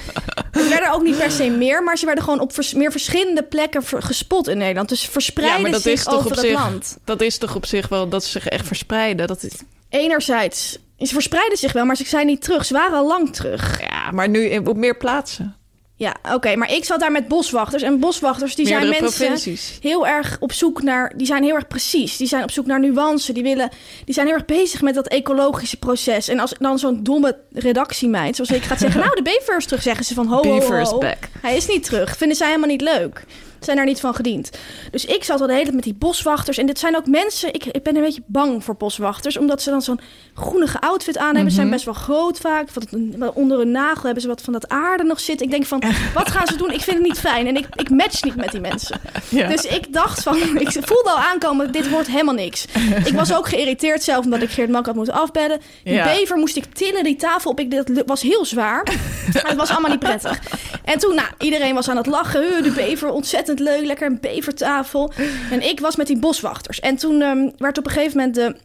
[0.52, 3.42] Er werden ook niet per se meer, maar ze werden gewoon op vers- meer verschillende
[3.42, 4.88] plekken gespot in Nederland.
[4.88, 6.96] Dus ze verspreiden zich over het land.
[7.04, 9.26] dat is toch op zich wel dat ze zich echt verspreiden.
[9.26, 9.52] Dat is,
[9.88, 12.64] Enerzijds, ze verspreiden zich wel, maar ze zijn niet terug.
[12.64, 13.80] Ze waren al lang terug.
[13.80, 15.56] ja, maar nu op meer plaatsen.
[16.04, 17.82] Ja, oké, maar ik zat daar met boswachters.
[17.82, 19.78] En boswachters, die zijn mensen provincies.
[19.80, 21.12] heel erg op zoek naar...
[21.16, 22.16] Die zijn heel erg precies.
[22.16, 23.32] Die zijn op zoek naar nuance.
[23.32, 23.70] Die, willen,
[24.04, 26.28] die zijn heel erg bezig met dat ecologische proces.
[26.28, 29.00] En als dan zo'n domme redactiemeid, zoals ik, gaat zeggen...
[29.04, 30.98] nou, de is terug, zeggen ze van ho, ho, ho.
[30.98, 31.28] back.
[31.40, 32.16] Hij is niet terug.
[32.16, 33.24] Vinden zij helemaal niet leuk.
[33.64, 34.50] Zijn daar niet van gediend.
[34.90, 36.58] Dus ik zat al de hele tijd met die boswachters.
[36.58, 37.54] En dit zijn ook mensen...
[37.54, 39.36] Ik, ik ben een beetje bang voor boswachters.
[39.38, 40.00] Omdat ze dan zo'n
[40.34, 41.50] groenige outfit aan hebben.
[41.52, 42.68] Ze zijn best wel groot vaak.
[43.34, 45.46] Onder hun nagel hebben ze wat van dat aarde nog zitten.
[45.46, 45.82] Ik denk van,
[46.14, 46.70] wat gaan ze doen?
[46.70, 47.46] Ik vind het niet fijn.
[47.46, 49.00] En ik, ik match niet met die mensen.
[49.28, 49.48] Ja.
[49.48, 52.64] Dus ik dacht van, ik voelde al aankomen, dit wordt helemaal niks.
[53.04, 55.60] Ik was ook geïrriteerd zelf omdat ik Geert Mak had moeten afbellen.
[55.84, 56.04] Die Ja.
[56.04, 57.60] bever moest ik tillen, die tafel op.
[57.60, 58.82] Ik, dat was heel zwaar.
[59.32, 60.40] Maar het was allemaal niet prettig.
[60.84, 62.40] En toen, nou, iedereen was aan het lachen.
[62.42, 65.12] "Huh, De bever, ontzettend leuk, lekker een bevertafel.
[65.50, 66.80] En ik was met die boswachters.
[66.80, 68.56] En toen ehm, werd op een gegeven moment de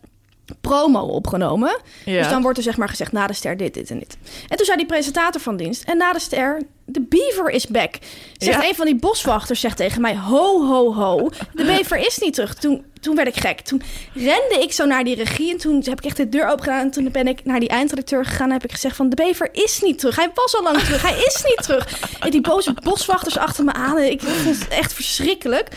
[0.62, 1.80] promo opgenomen.
[2.06, 2.18] Ja.
[2.22, 4.18] Dus dan wordt er zeg maar gezegd, na de ster dit, dit en dit.
[4.48, 7.96] En toen zei die presentator van dienst, en na de ster, de beaver is back.
[8.38, 8.68] Zegt Ja.
[8.70, 12.54] een van die boswachters zegt tegen mij, ho, ho, ho, de beaver is niet terug.
[12.54, 13.60] Toen, toen werd ik gek.
[13.62, 13.82] Toen
[14.14, 16.80] rende ik zo naar die regie en toen heb ik echt de deur open gedaan.
[16.82, 19.50] En toen ben ik naar die eindredacteur gegaan en heb ik gezegd van, de beaver
[19.52, 20.16] is niet terug.
[20.16, 22.00] Hij was al lang terug, hij is niet terug.
[22.20, 25.68] En die boze boswachters achter me aan, ik vond het echt verschrikkelijk.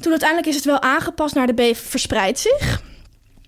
[0.00, 2.82] Toen uiteindelijk is het wel aangepast naar de beaver verspreidt zich.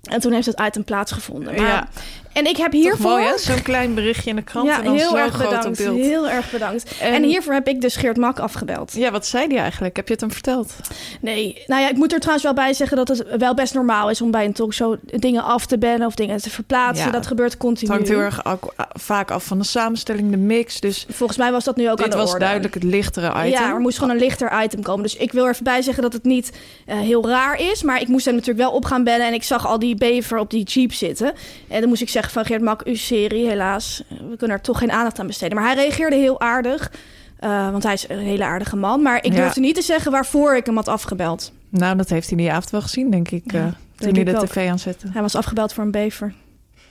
[0.05, 1.55] En toen heeft het item plaatsgevonden.
[1.55, 1.88] Ja.
[2.35, 3.33] En ik heb hiervoor...
[3.37, 5.66] Zo'n klein berichtje in de krant ja, en dan heel zo erg groot bedankt.
[5.66, 5.97] op beeld.
[5.99, 6.94] Heel erg bedankt.
[7.01, 8.92] En, En- hiervoor heb ik dus Geert Mak afgebeld.
[8.97, 9.97] Ja, wat zei die eigenlijk?
[9.97, 10.75] Heb je het hem verteld?
[11.20, 14.11] Nee, nou ja, ik moet er trouwens wel bij zeggen dat het wel best normaal
[14.11, 17.07] is om bij een talkshow dingen af te bannen of dingen te verplaatsen.
[17.07, 17.12] Ja.
[17.12, 17.87] Dat gebeurt continu.
[17.92, 20.81] Het hangt heel erg ak- vaak af van de samenstelling, de mix.
[20.81, 22.44] Dus Volgens mij was dat nu ook aan dit de was orde.
[22.44, 23.47] duidelijk het lichtere item.
[23.49, 25.03] Ja, er moest gewoon een lichter item komen.
[25.03, 26.53] Dus ik wil er even bij zeggen dat het niet
[26.87, 27.83] eh, heel raar is.
[27.83, 29.27] Maar ik moest hem natuurlijk wel op gaan bellen.
[29.27, 31.33] En ik zag al die bever op die jeep zitten.
[31.68, 34.02] En dan moest ik zeggen van Geert Mak, uw serie, helaas.
[34.08, 35.56] We kunnen er toch geen aandacht aan besteden.
[35.56, 36.90] Maar hij reageerde heel aardig.
[37.38, 39.02] eh, want hij is een hele aardige man.
[39.02, 39.38] Maar ik Ja.
[39.40, 41.52] durfde niet te zeggen waarvoor ik hem had afgebeld.
[41.68, 43.52] Nou, dat heeft hij die avond wel gezien, denk ik.
[43.52, 44.46] Ja, eh, toen hij de ook.
[44.46, 45.06] tv aanzette.
[45.12, 46.34] Hij was afgebeld voor een bever.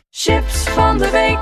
[0.09, 1.39] Chips van de week.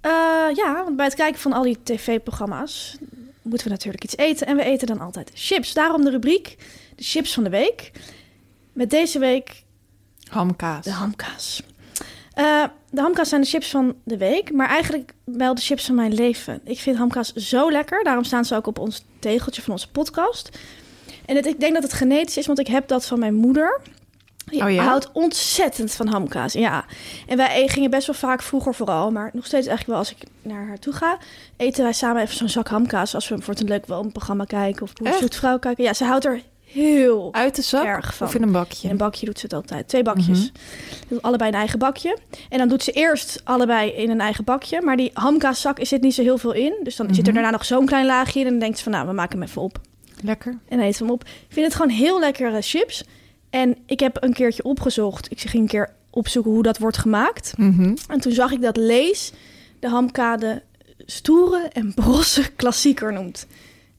[0.00, 0.10] Eh,
[0.54, 2.96] ja, want bij het kijken van al die tv-programma's
[3.42, 4.46] moeten we natuurlijk iets eten.
[4.46, 5.72] En we eten dan altijd chips.
[5.72, 6.56] Daarom de rubriek,
[6.96, 7.90] de chips van de week.
[8.72, 9.62] Met deze week
[10.30, 10.84] Hamkaas.
[10.84, 11.62] de hamkaas.
[12.32, 15.94] Eh, de hamkaas zijn de chips van de week, maar eigenlijk wel de chips van
[15.94, 16.60] mijn leven.
[16.64, 20.58] Ik vind hamkaas zo lekker, daarom staan ze ook op ons tegeltje van onze podcast.
[21.26, 23.80] En het, ik denk dat het genetisch is, want ik heb dat van mijn moeder.
[24.44, 24.82] Die Oh ja?
[24.82, 26.84] houdt ontzettend van hamkaas, ja.
[27.26, 30.28] En wij gingen best wel vaak, vroeger vooral, maar nog steeds eigenlijk wel als ik
[30.42, 31.18] naar haar toe ga,
[31.56, 34.44] eten wij samen even zo'n zak hamkaas als we voor een leuk wel een programma
[34.44, 35.18] kijken of Echt?
[35.18, 35.84] Zoet Vrouw kijken.
[35.84, 38.26] Ja, ze houdt er heel Uit de zak erg van.
[38.26, 38.84] of in een bakje?
[38.84, 39.88] in een bakje doet ze het altijd.
[39.88, 40.52] Twee bakjes.
[41.08, 41.18] Mhm.
[41.20, 42.18] Allebei een eigen bakje.
[42.48, 44.82] En dan doet ze eerst allebei in een eigen bakje.
[44.82, 46.74] Maar die hamkaaszak er zit niet zo heel veel in.
[46.82, 47.32] Dus dan zit er Mhm.
[47.34, 48.44] daarna nog zo'n klein laagje in.
[48.46, 49.78] En dan denkt ze van, nou, we maken hem even op.
[50.22, 50.50] Lekker.
[50.68, 51.22] En dan eet ze hem op.
[51.24, 53.04] Ik vind het gewoon heel lekkere chips.
[53.50, 55.30] En ik heb een keertje opgezocht.
[55.30, 57.52] Ik ging een keer opzoeken hoe dat wordt gemaakt.
[57.56, 57.96] Mhm.
[58.08, 59.32] En toen zag ik dat Lees
[59.80, 60.62] de hamkade
[61.06, 63.46] stoere en brosse klassieker noemt.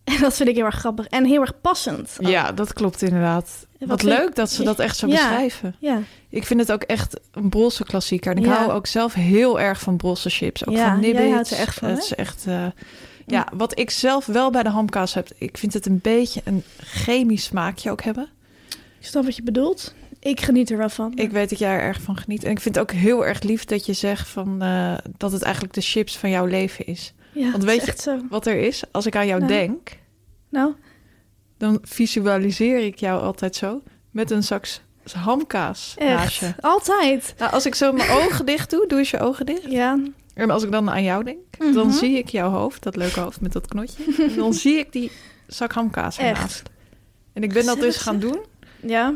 [0.03, 1.07] En dat vind ik heel erg grappig.
[1.07, 2.17] En heel erg passend.
[2.21, 2.27] ook.
[2.27, 3.65] Ja, dat klopt inderdaad.
[3.79, 5.13] Wat leuk dat ze dat echt zo Ja.
[5.13, 5.75] beschrijven.
[5.79, 5.99] Ja.
[6.29, 8.31] Ik vind het ook echt een brosse klassieker.
[8.31, 8.53] En ik Ja.
[8.57, 10.65] hou ook zelf heel erg van brosse chips.
[10.67, 11.31] Ook Ja, van jij nibbits.
[11.33, 12.43] houdt er echt van, Het is echt...
[12.47, 12.65] eh,
[13.25, 15.27] ja, wat ik zelf wel bij de hamkaas heb...
[15.37, 18.27] Ik vind het een beetje een chemisch smaakje ook hebben.
[18.99, 19.93] Ik snap wat je bedoelt.
[20.19, 21.11] Ik geniet er wel van.
[21.15, 22.43] Ik weet dat jij er erg van geniet.
[22.43, 25.41] En ik vind het ook heel erg lief dat je zegt van, eh, dat het
[25.41, 27.13] eigenlijk de chips van jouw leven is.
[27.34, 28.20] Ja, want weet je- zo.
[28.30, 29.52] Wat er is, als ik aan jou Nou.
[29.54, 29.89] denk...
[30.50, 30.74] Nou,
[31.58, 33.82] dan visualiseer ik jou altijd zo...
[34.12, 34.67] met een zak
[35.13, 36.54] hamkaas naast je.
[36.60, 37.34] Altijd.
[37.38, 39.72] Nou, als ik zo mijn ogen dicht doe, doe eens je ogen dicht.
[39.72, 40.00] Ja.
[40.34, 41.74] En als ik dan aan jou denk, Mhm.
[41.74, 44.04] dan zie ik jouw hoofd, dat leuke hoofd met dat knotje.
[44.30, 45.12] en dan zie ik die
[45.48, 46.63] zak hamkaas ernaast.
[47.34, 48.39] En ik ben dat dus gaan doen.
[48.86, 49.13] Ja.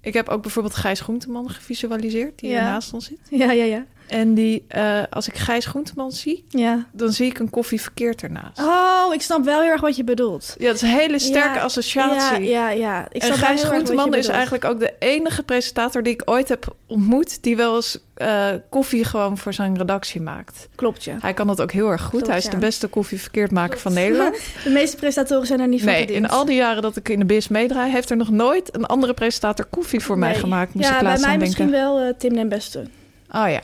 [0.00, 2.54] Ik heb ook bijvoorbeeld Gijs Groenteman gevisualiseerd, die Ja.
[2.60, 3.18] hier naast ons zit.
[3.30, 3.84] Ja, ja, ja.
[4.08, 6.86] En die, eh, als ik Gijs Groenteman zie, Ja.
[6.92, 8.58] dan zie ik een koffie verkeerd ernaast.
[8.58, 10.54] Oh, ik snap wel heel erg wat je bedoelt.
[10.58, 12.48] Ja, dat is een hele sterke Ja, associatie.
[12.48, 13.06] Ja, ja, ja.
[13.10, 16.74] Ik en snap Gijs Groenteman is eigenlijk ook de enige presentator die ik ooit heb
[16.86, 17.42] ontmoet...
[17.42, 20.68] die wel eens eh, koffie gewoon voor zijn redactie maakt.
[20.74, 21.16] Klopt, ja.
[21.20, 22.10] Hij kan dat ook heel erg goed.
[22.10, 22.50] Klopt, Hij is ja.
[22.50, 24.36] de beste koffie verkeerd maken van Nederland.
[24.64, 27.18] De meeste presentatoren zijn er niet van Nee, in al die jaren dat ik in
[27.18, 27.90] de BIS meedraai...
[27.90, 30.74] heeft er nog nooit een andere presentator koffie voor mij gemaakt.
[30.74, 32.84] Moest ja, ik bij mij misschien wel eh, Tim den Beste.
[33.30, 33.60] Oh ja.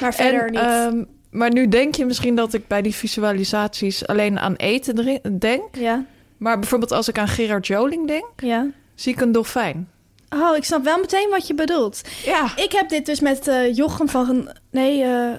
[0.00, 0.60] Maar verder En, niet.
[0.60, 5.76] ehm, maar nu denk je misschien dat ik bij die visualisaties alleen aan eten denk.
[5.76, 6.04] ja,
[6.36, 8.66] Maar bijvoorbeeld als ik aan Gerard Joling denk, ja.
[8.94, 9.88] zie ik een dolfijn.
[10.30, 12.00] Oh, ik snap wel meteen wat je bedoelt.
[12.24, 12.52] Ja.
[12.56, 14.50] Ik heb dit dus met eh, Jochem van...
[14.70, 15.32] Nee, eh,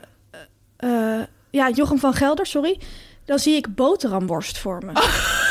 [0.77, 2.79] eh, ja, Jochem van Gelder, sorry.
[3.25, 4.91] Dan zie ik boterhamworst voor me.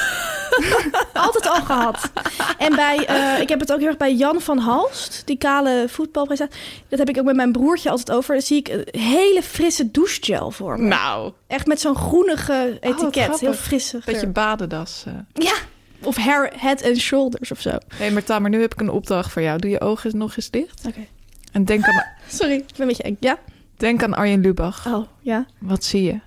[1.12, 2.10] Altijd al gehad.
[2.58, 5.84] En bij, eh, ik heb het ook heel erg bij Jan van Halst, die kale
[5.88, 6.62] voetbalpresentator.
[6.88, 8.34] Dat heb ik ook met mijn broertje altijd over.
[8.34, 10.86] Dan zie ik een hele frisse douchegel voor me.
[10.86, 13.40] Nou, Echt met zo'n groenige etiket.
[13.40, 14.02] heel geur.
[14.04, 15.04] beetje badendas.
[15.06, 15.12] eh.
[15.44, 15.54] Ja,
[16.02, 17.70] of hair, head and shoulders of zo.
[17.98, 19.58] Nee, maar Tamer, nu heb ik een opdracht voor jou.
[19.58, 20.82] Doe je ogen nog eens dicht.
[20.86, 21.06] Oké.
[21.52, 22.04] En denk aan,
[22.38, 23.16] Sorry, ik ben een beetje eng.
[23.20, 23.38] Ja?
[23.76, 24.86] denk aan Arjen Lubach.
[24.86, 25.46] Oh, ja.
[25.58, 26.20] Wat zie je?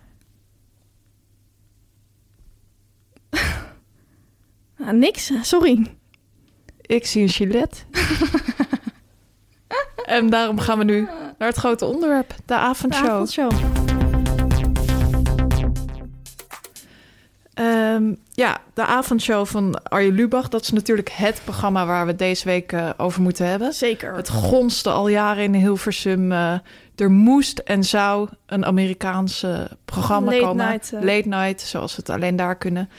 [4.85, 5.87] Ah, niks, sorry.
[6.81, 7.85] Ik zie een gilet.
[10.05, 11.01] en daarom gaan we nu
[11.37, 13.05] naar het grote onderwerp, de avondshow.
[13.05, 13.51] De avondshow.
[17.53, 20.49] Ehm, ja, de avondshow van Arjen Lubach.
[20.49, 23.73] Dat is natuurlijk het programma waar we het deze week eh, over moeten hebben.
[23.73, 24.15] Zeker.
[24.15, 26.31] Het gonste al jaren in Hilversum.
[26.31, 26.53] eh,
[26.95, 30.65] er moest en zou een Amerikaanse programma Late komen.
[30.67, 31.01] night, eh.
[31.01, 32.89] Late night, zoals we het alleen daar kunnen.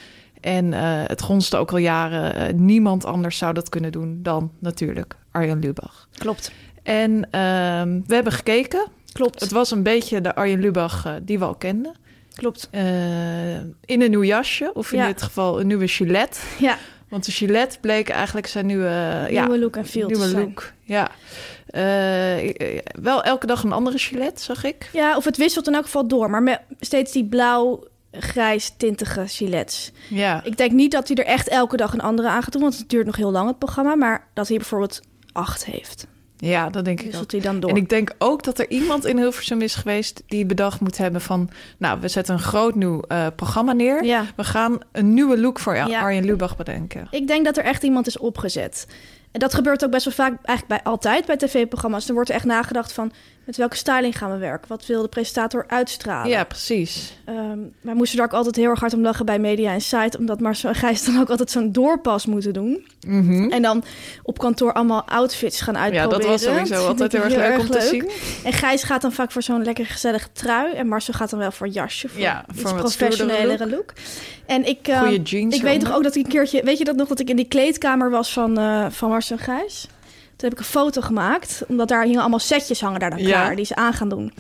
[0.43, 2.35] En eh, het gonste ook al jaren.
[2.35, 6.09] eh, niemand anders zou dat kunnen doen dan natuurlijk Arjen Lubach.
[6.19, 6.53] Klopt.
[6.83, 8.87] En ehm, we hebben gekeken.
[9.13, 9.41] Klopt.
[9.41, 11.95] Het was een beetje de Arjen Lubach eh, die we al kenden.
[12.35, 12.69] Klopt.
[13.85, 15.07] In een nieuw jasje, of in Ja.
[15.07, 16.45] dit geval een nieuwe gilet.
[16.59, 16.77] Ja.
[17.09, 20.73] Want de Gillette bleek eigenlijk zijn nieuwe, ja, Nieuwe look en feel te nieuwe look.
[20.83, 21.11] Ja.
[23.03, 24.89] Wel elke dag een andere Gillette, zag ik.
[24.93, 26.31] Ja, of het wisselt in elk geval door.
[26.31, 27.25] Maar met steeds die
[28.13, 29.93] blauw-grijs tintige gilets.
[30.09, 30.41] Ja.
[30.45, 32.63] Ik denk niet dat hij er echt elke dag een andere aan gaat doen.
[32.63, 33.95] Want het duurt nog heel lang, het programma.
[33.95, 35.01] Maar dat hij bijvoorbeeld
[35.33, 36.07] acht heeft.
[36.37, 37.11] Ja, dat denk ik ook.
[37.11, 37.71] Wisselt hij dan door.
[37.71, 41.21] En ik denk ook dat er iemand in Hilversum is geweest die bedacht moet hebben
[41.21, 41.51] van...
[41.79, 44.05] nou, we zetten een groot nieuw eh, programma neer.
[44.05, 44.25] Ja.
[44.37, 46.01] We gaan een nieuwe look voor Ja.
[46.01, 47.07] Arjen Lubach bedenken.
[47.11, 48.87] Ik denk dat er echt iemand is opgezet.
[49.33, 52.09] En dat gebeurt ook best wel vaak, eigenlijk bij altijd bij tv-programma's.
[52.09, 53.13] Er wordt er echt nagedacht van
[53.45, 54.69] met welke styling gaan we werken?
[54.69, 56.29] Wat wil de presentator uitstralen?
[56.31, 57.17] Ja, precies.
[57.25, 60.41] Ehm, wij moesten daar ook altijd heel erg hard om lachen bij Media Insight, omdat
[60.41, 62.87] Marcel en Gijs dan ook altijd zo'n doorpas moeten doen.
[63.51, 63.85] En dan
[64.23, 65.83] op kantoor allemaal outfits gaan Mhm.
[65.83, 66.31] Ja, uitproberen.
[66.31, 68.11] dat was sowieso altijd heel erg leuk om te zien.
[68.45, 70.73] En Gijs gaat dan vaak voor zo'n lekker gezellige trui.
[70.75, 73.93] En Marcel gaat dan wel voor jasje, voor Ja, iets voor een wat professionelere look.
[74.47, 76.63] En ik, eh, Goeie jeans ik weet toch ook dat ik een keertje...
[76.65, 79.43] Weet je dat nog, dat ik in die kleedkamer was van, eh, van Marcel en
[79.43, 79.87] Gijs?
[80.43, 83.27] Toen heb ik een foto gemaakt, omdat daar hingen allemaal setjes hangen daar dan Ja.
[83.27, 84.33] klaar, die ze aan gaan doen.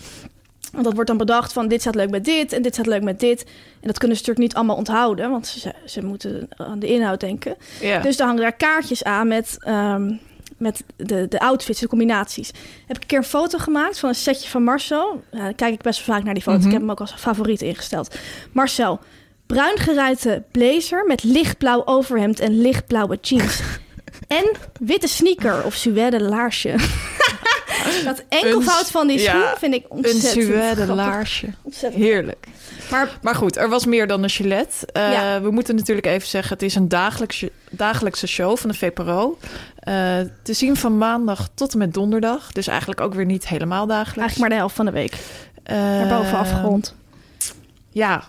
[0.72, 3.02] Want dat wordt dan bedacht van dit staat leuk met dit en dit staat leuk
[3.02, 3.42] met dit.
[3.80, 7.20] En dat kunnen ze natuurlijk niet allemaal onthouden, want ze, ze moeten aan de inhoud
[7.20, 7.56] denken.
[7.80, 7.98] Ja.
[7.98, 10.12] Dus dan hangen daar kaartjes aan met, ehm,
[10.56, 12.50] met de, de outfits, de combinaties.
[12.86, 15.22] Heb ik een keer een foto gemaakt van een setje van Marcel.
[15.30, 16.56] Ja, dan kijk ik best wel vaak naar die foto.
[16.58, 16.66] Mhm.
[16.66, 18.14] Ik heb hem ook als favoriet ingesteld.
[18.52, 19.00] Marcel,
[19.46, 23.60] bruin geruite blazer met lichtblauw overhemd en lichtblauwe jeans.
[24.36, 26.74] en witte sneaker of suède laarsje.
[28.04, 30.94] dat enkelvoud van die ja, schoen vind ik Een ontzettend suède grappig.
[30.94, 31.46] laarsje.
[31.62, 32.02] Ontzettend.
[32.02, 32.46] Heerlijk.
[32.90, 34.86] Maar Maar goed, er was meer dan een Gillette.
[34.92, 35.40] Eh, Ja.
[35.40, 39.38] We moeten natuurlijk even zeggen, het is een dagelijkse, dagelijkse show van de VPRO.
[39.78, 39.94] Eh,
[40.42, 42.52] te zien van maandag tot en met donderdag.
[42.52, 44.18] Dus eigenlijk ook weer niet helemaal dagelijks.
[44.18, 45.12] eigenlijk maar de helft van de week.
[45.62, 46.94] Eh, Daarboven afgerond.
[47.90, 48.24] Ja,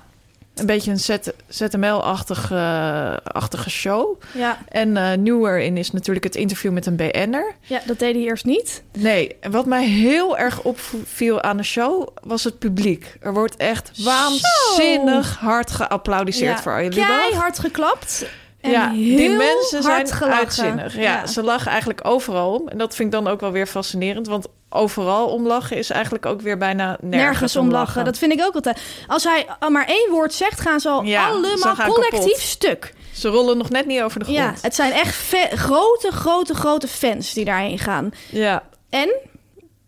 [0.56, 4.22] een beetje een Z- ZML-achtige achtige show.
[4.34, 4.58] Ja.
[4.68, 7.56] En eh, nieuwer in is natuurlijk het interview met een BN'er.
[7.62, 8.84] ja, dat deed hij eerst niet.
[8.98, 13.16] Nee, en wat mij heel erg opviel aan de show was het publiek.
[13.22, 17.08] Er wordt echt waanzinnig hard geapplaudiseerd voor Arjen Lubach.
[17.08, 18.26] Keihard geklapt.
[18.64, 20.38] En ja, die mensen zijn gelachen.
[20.38, 20.98] uitzinnig.
[20.98, 22.68] Ja, ze lachen eigenlijk overal om.
[22.68, 24.28] En dat vind ik dan ook wel weer fascinerend.
[24.28, 28.06] Want overal om lachen is eigenlijk ook weer bijna nergens, nergens om lachen.
[28.06, 28.82] Dat vind ik ook altijd.
[29.08, 32.40] Als hij al maar één woord zegt, gaan ze al Ja, allemaal collectief kapot.
[32.40, 32.94] stuk.
[33.14, 34.40] Ze rollen nog net niet over de grond.
[34.40, 35.16] Ja, het zijn echt
[35.54, 38.10] grote, grote, grote fans die daarheen gaan.
[38.30, 38.64] ja.
[38.90, 39.14] En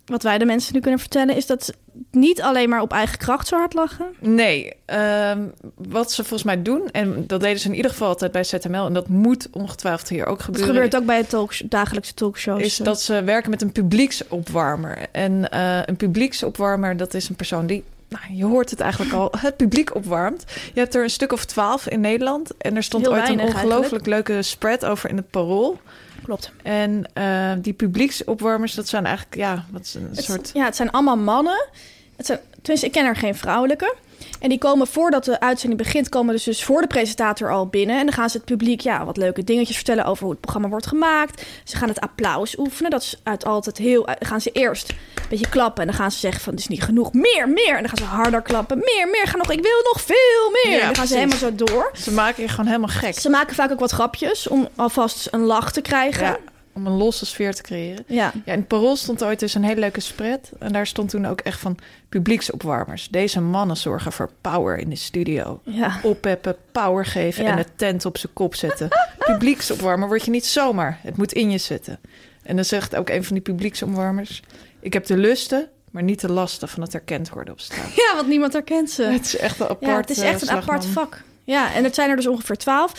[0.05, 1.73] wat wij de mensen nu kunnen vertellen is dat ze
[2.11, 4.05] niet alleen maar op eigen kracht zo hard lachen.
[4.19, 5.39] Nee, ehm,
[5.75, 6.89] wat ze volgens mij doen...
[6.91, 8.85] en dat deden ze in ieder geval altijd bij ZML...
[8.85, 10.73] en dat moet ongetwijfeld hier ook Dat gebeuren...
[10.73, 12.61] gebeurt ook bij de dagelijkse talkshows.
[12.61, 14.97] is dat ze werken met een publieksopwarmer.
[15.11, 17.83] En eh, een publieksopwarmer, dat is een persoon die...
[18.07, 20.43] Nou, je hoort het eigenlijk al, het publiek opwarmt.
[20.73, 22.57] Je hebt er een stuk of twaalf in Nederland.
[22.57, 25.79] En er stond Heel ooit een ongelooflijk leuke spread over in het Parool.
[26.25, 26.51] Klopt.
[26.63, 30.51] En eh, die publieksopwarmers, dat zijn eigenlijk, ja, wat een Het, soort...
[30.53, 31.67] Ja, het zijn allemaal mannen.
[32.15, 33.95] Het zijn, tenminste, ik ken er geen vrouwelijke.
[34.39, 37.99] En die komen voordat de uitzending begint, komen dus, dus voor de presentator al binnen.
[37.99, 40.69] En dan gaan ze het publiek ja, wat leuke dingetjes vertellen over hoe het programma
[40.69, 41.45] wordt gemaakt.
[41.63, 42.91] Ze gaan het applaus oefenen.
[42.91, 44.05] Dat is uit altijd heel.
[44.05, 44.95] Dan gaan ze eerst een
[45.29, 45.81] beetje klappen.
[45.81, 47.13] En dan gaan ze zeggen van het is niet genoeg.
[47.13, 47.75] Meer, meer.
[47.75, 48.77] En dan gaan ze harder klappen.
[48.77, 49.27] Meer, meer.
[49.27, 49.51] Ga nog.
[49.51, 50.77] Ik wil nog veel meer.
[50.77, 51.39] Ja, en dan gaan ze precies.
[51.39, 51.91] helemaal zo door.
[51.93, 53.19] Ze maken je gewoon helemaal gek.
[53.19, 56.25] Ze maken vaak ook wat grapjes om alvast een lach te krijgen.
[56.25, 56.37] Ja,
[56.75, 58.03] om een losse sfeer te creëren.
[58.07, 58.31] Ja.
[58.45, 60.51] Ja, in het Parool stond ooit dus een hele leuke spread.
[60.59, 61.77] En daar stond toen ook echt van
[62.09, 63.07] publieksopwarmers.
[63.09, 65.59] Deze mannen zorgen voor power in de studio.
[65.63, 65.99] Ja.
[66.03, 67.49] Oppeppen, power geven Ja.
[67.49, 68.87] en de tent op zijn kop zetten.
[69.31, 70.99] publieksopwarmer word je niet zomaar.
[71.01, 71.99] Het moet in je zitten.
[72.43, 74.41] En dan zegt ook een van die publieksopwarmers...
[74.79, 77.95] Ik heb de lusten, maar niet de lasten van het erkend worden op straat.
[77.95, 79.03] ja, want niemand herkent ze.
[79.03, 81.03] Het is echt een apart Ja, het is echt een eh, apart slagman.
[81.09, 81.21] vak.
[81.43, 82.91] Ja, en het zijn er dus ongeveer twaalf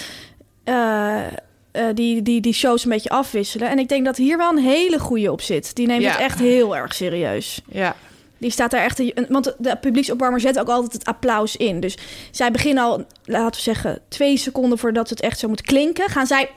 [0.65, 1.23] eh,
[1.77, 3.69] eh, die, die die shows een beetje afwisselen.
[3.71, 5.75] En ik denk dat hier wel een hele goede op zit.
[5.77, 6.11] Die neemt Ja.
[6.11, 7.61] het echt heel erg serieus.
[7.71, 7.97] Ja,
[8.39, 8.99] Die staat daar echt...
[8.99, 11.81] een- Want de publieksopwarmer zet ook altijd het applaus in.
[11.81, 11.97] Dus
[12.31, 16.09] zij beginnen al, laten we zeggen, twee seconden voordat het echt zo moet klinken.
[16.09, 16.49] Gaan zij...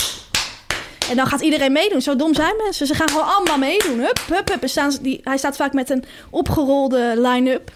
[1.10, 2.02] En dan gaat iedereen meedoen.
[2.02, 2.88] Zo dom zijn mensen.
[2.88, 4.00] Ze gaan gewoon allemaal meedoen.
[4.00, 4.68] Hup, hup, hup.
[4.70, 7.72] Staan die, hij staat vaak met een opgerolde line-up.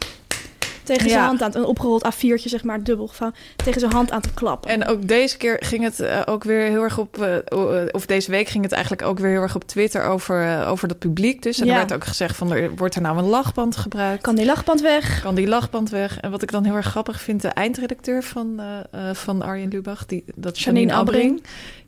[0.84, 1.26] Tegen zijn Ja.
[1.26, 1.52] hand aan.
[1.56, 3.40] Een opgerold A4'tje, zeg maar, dubbel gevouwen.
[3.56, 4.70] Tegen zijn hand aan te klappen.
[4.72, 7.18] en ook deze keer ging het eh, ook weer heel erg op...
[7.22, 10.66] eh, eh, of deze week ging het eigenlijk ook weer heel erg op Twitter over,
[10.68, 11.42] over dat publiek.
[11.42, 11.72] Dus en Ja.
[11.72, 12.52] er werd ook gezegd van...
[12.52, 14.22] Er, wordt er nou een lachband gebruikt?
[14.24, 15.22] Kan die lachband weg?
[15.22, 16.20] kan die lachband weg.
[16.20, 18.62] En wat ik dan heel erg grappig vind, de eindredacteur van,
[19.14, 21.44] van Arjen Lubach, die, dat Janine, Janine Abbring.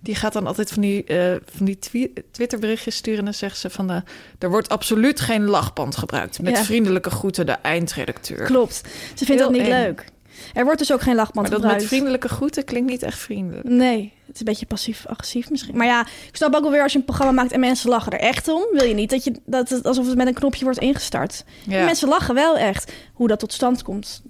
[0.06, 3.20] Die gaat dan altijd van die, eh, van die twi- Twitterberichtjes sturen.
[3.20, 4.02] En dan zegt ze van, eh,
[4.40, 6.42] er wordt absoluut geen lachband gebruikt.
[6.42, 6.64] Met Ja.
[6.64, 8.46] vriendelijke groeten, de eindredacteur.
[8.46, 8.76] Klopt.
[9.16, 9.70] Ze vindt Heel dat niet eng.
[9.82, 10.06] leuk.
[10.54, 11.80] Er wordt dus ook geen lachband Maar dat gebruikt.
[11.82, 13.68] met vriendelijke groeten klinkt niet echt vriendelijk.
[13.68, 15.78] Nee, het is een beetje passief-agressief misschien.
[15.78, 18.12] Maar ja, ik snap ook wel weer als je een programma maakt en mensen lachen
[18.12, 18.68] er echt om.
[18.72, 21.44] Wil je niet dat, je, dat het alsof het met een knopje wordt ingestart.
[21.64, 21.78] Ja.
[21.80, 22.92] En mensen lachen wel echt.
[23.14, 24.22] Hoe dat tot stand komt,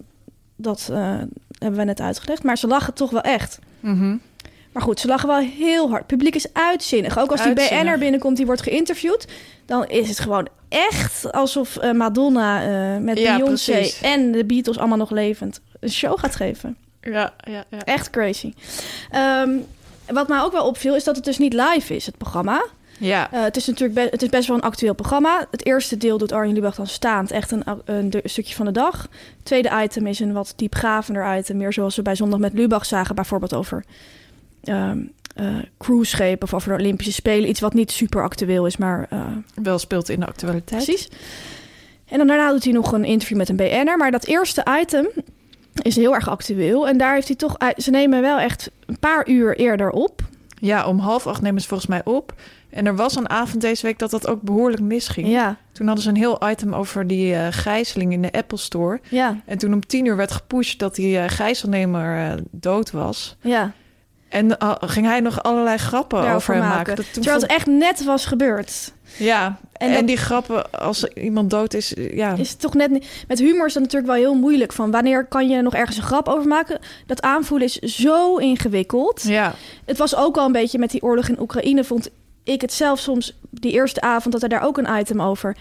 [0.55, 0.97] dat eh,
[1.59, 2.43] hebben we net uitgelegd.
[2.43, 3.59] Maar ze lachen toch wel echt.
[3.79, 4.15] Mhm.
[4.75, 5.99] Maar goed, ze lachen wel heel hard.
[5.99, 7.19] Het publiek is uitzinnig.
[7.19, 7.53] Ook als die.
[7.53, 9.27] BN'er binnenkomt, die wordt geïnterviewd...
[9.65, 13.71] dan is het gewoon echt alsof eh, Madonna eh, met Ja, Beyoncé...
[13.71, 14.01] precies.
[14.01, 16.77] en de Beatles allemaal nog levend een show gaat geven.
[17.01, 17.79] Ja, ja, ja.
[17.83, 18.53] Echt crazy.
[19.11, 19.49] Ehm,
[20.07, 22.65] wat mij ook wel opviel, is dat het dus niet live is, het programma.
[22.99, 25.47] Ja, Eh, het is natuurlijk het is best wel een actueel programma.
[25.51, 29.01] Het eerste deel doet Arjen Lubach dan staand, echt een, een stukje van de dag.
[29.01, 29.09] Het
[29.43, 33.15] tweede item is een wat diepgravender item, meer zoals we bij Zondag met Lubach zagen,
[33.15, 33.83] bijvoorbeeld over
[34.65, 34.99] ehm
[35.35, 37.49] eh, cruiseschepen of over de Olympische Spelen.
[37.49, 39.19] Iets wat niet super actueel is, maar eh,
[39.63, 40.83] wel speelt in de actualiteit.
[40.83, 41.09] precies.
[42.05, 43.97] En dan daarna doet hij nog een interview met een BN'er.
[43.97, 45.07] Maar dat eerste item
[45.81, 46.87] is heel erg actueel.
[46.87, 47.57] En daar heeft hij toch...
[47.77, 50.21] Ze nemen wel echt een paar uur eerder op.
[50.59, 52.33] Ja, om half acht nemen ze volgens mij op.
[52.69, 55.27] En er was een avond deze week dat dat ook behoorlijk misging.
[55.27, 58.99] Ja, Toen hadden ze een heel item over die eh, gijzeling in de Apple Store.
[59.09, 63.35] ja, En toen om tien uur werd gepusht dat die eh, gijzelnemer dood was.
[63.41, 63.73] ja.
[64.35, 66.77] En eh, ging hij nog allerlei grappen Daarover over hem maken.
[66.77, 66.95] maken.
[66.95, 68.93] Dat toen Terwijl het echt net was gebeurd.
[69.17, 72.33] Ja, En en, dat- die grappen als iemand dood is, ja.
[72.33, 73.23] Is het toch net niet...
[73.27, 74.73] Met humor is dat natuurlijk wel heel moeilijk.
[74.73, 76.79] Van wanneer kan je nog ergens een grap over maken?
[77.05, 79.21] Dat aanvoelen is zo ingewikkeld.
[79.23, 79.53] Ja,
[79.85, 81.83] Het was ook al een beetje met die oorlog in Oekraïne...
[81.83, 82.09] vond
[82.43, 84.33] ik het zelf soms, die eerste avond...
[84.33, 85.57] dat er daar ook een item over...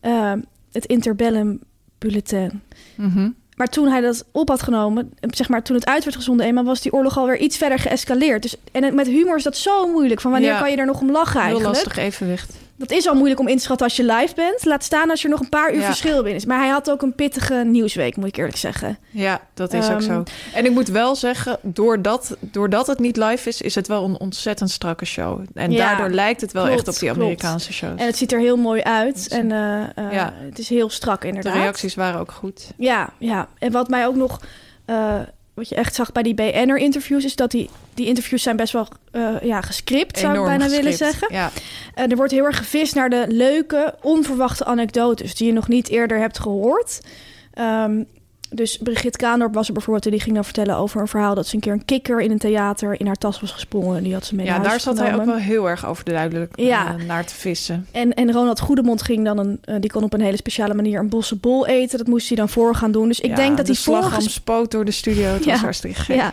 [0.00, 0.32] eh,
[0.72, 1.60] het interbellum
[1.98, 2.60] bulletin.
[2.94, 3.30] mhm.
[3.58, 6.64] Maar toen hij dat op had genomen, zeg maar toen het uit werd gezonden eenmaal,
[6.64, 8.42] was die oorlog alweer iets verder geëscaleerd.
[8.42, 10.20] Dus en met humor is dat zo moeilijk.
[10.20, 10.58] Van wanneer Ja.
[10.58, 11.74] kan je er nog om lachen heel eigenlijk?
[11.74, 12.52] lastig evenwicht.
[12.78, 14.64] Dat is al moeilijk om in te schatten als je live bent.
[14.64, 15.86] Laat staan als er nog een paar uur Ja.
[15.86, 16.44] verschil binnen is.
[16.44, 18.98] Maar hij had ook een pittige nieuwsweek, moet ik eerlijk zeggen.
[19.10, 20.22] Ja, dat is ook Ehm, zo.
[20.54, 24.18] En ik moet wel zeggen, doordat, doordat het niet live is, is het wel een
[24.18, 25.40] ontzettend strakke show.
[25.54, 27.10] En Ja, daardoor lijkt het wel klopt, echt op die.
[27.10, 28.00] Amerikaanse shows.
[28.00, 29.28] En het ziet er heel mooi uit.
[29.28, 30.32] En eh, eh, Ja.
[30.36, 31.54] het is heel strak de inderdaad.
[31.54, 32.70] reacties waren ook goed.
[32.76, 33.48] Ja, ja.
[33.58, 34.40] En wat mij ook nog...
[34.84, 35.14] eh,
[35.58, 37.24] wat je echt zag bij die BN'er-interviews...
[37.24, 40.92] is dat die, die interviews zijn best wel eh, ja, gescript, zou ik bijna willen
[40.92, 41.28] zeggen.
[41.30, 41.50] Ja,
[41.94, 45.88] Eh, er wordt heel erg gevist naar de leuke, onverwachte anekdotes die je nog niet
[45.88, 47.00] eerder hebt gehoord.
[47.54, 48.02] Ehm,
[48.50, 51.46] dus Brigitte Kaandorp was er bijvoorbeeld en die ging dan vertellen over een verhaal dat
[51.46, 53.96] ze een keer een kikker in een theater in haar tas was gesprongen.
[53.96, 56.56] En die had ze mee ja naar daar zat hij ook wel heel erg overduidelijk
[56.56, 56.96] eh, Ja.
[57.06, 57.86] naar te vissen.
[57.92, 60.98] En, en Ronald Goedemond ging dan een, eh, die kon op een hele speciale manier
[61.00, 61.98] een bossenbol eten.
[61.98, 63.08] Dat moest hij dan voor gaan doen.
[63.08, 65.24] Dus ik Ja, denk dat de die vorige slagroom spoot door de studio.
[65.26, 65.50] Het Ja.
[65.52, 66.16] was hartstikke gek.
[66.16, 66.32] Ja,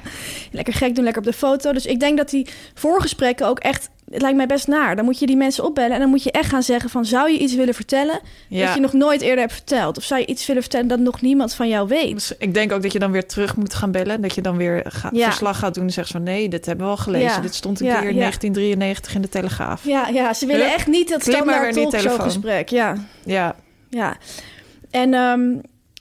[0.51, 1.73] lekker gek doen, lekker op de foto.
[1.73, 3.89] Dus ik denk dat die voorgesprekken ook echt...
[4.11, 4.95] Het lijkt mij best naar.
[4.95, 7.05] Dan moet je die mensen opbellen en dan moet je echt gaan zeggen van...
[7.05, 8.65] zou je iets willen vertellen Ja.
[8.65, 9.97] dat je nog nooit eerder hebt verteld?
[9.97, 12.13] Of zou je iets willen vertellen dat nog niemand van jou weet?
[12.13, 14.21] Dus ik denk ook dat je dan weer terug moet gaan bellen.
[14.21, 15.25] Dat je dan weer ga- Ja.
[15.25, 16.23] verslag gaat doen en zegt van...
[16.23, 17.29] nee, dit hebben we al gelezen.
[17.29, 17.39] Ja.
[17.39, 18.19] Dit stond een keer in ja.
[18.19, 19.85] 1993 in de Telegraaf.
[19.85, 22.69] Ja, ja ze willen Hup, echt niet dat standaard talkshow-gesprek.
[22.69, 23.55] Ja, Ja,
[23.89, 24.17] ja.
[24.91, 25.41] En ehm,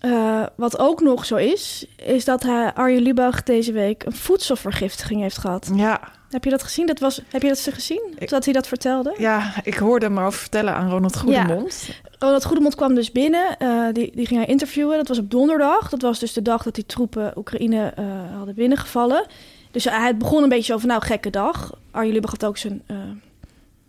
[0.01, 1.87] eh, wat ook nog zo is...
[1.97, 5.71] is dat hij, Arjen Lubach deze week een voedselvergiftiging heeft gehad.
[5.77, 6.01] ja.
[6.35, 6.87] Heb je dat gezien?
[6.87, 8.15] Dat was, heb je dat gezien?
[8.19, 9.15] Ik- dat hij dat vertelde?
[9.19, 11.89] ja, ik hoorde hem over vertellen aan Ronald Goedemond.
[12.19, 13.59] Ronald Goedemond kwam dus binnen.
[13.59, 14.97] eh, die, die ging hij interviewen.
[14.97, 15.89] Dat was op donderdag.
[15.89, 18.05] Dat was dus de dag dat die troepen Oekraïne eh,
[18.37, 19.27] hadden binnengevallen.
[19.71, 21.73] Dus hij het begon een beetje van, nou, gekke dag.
[21.91, 22.83] Arjen Lubach had ook zijn...
[22.87, 22.97] eh,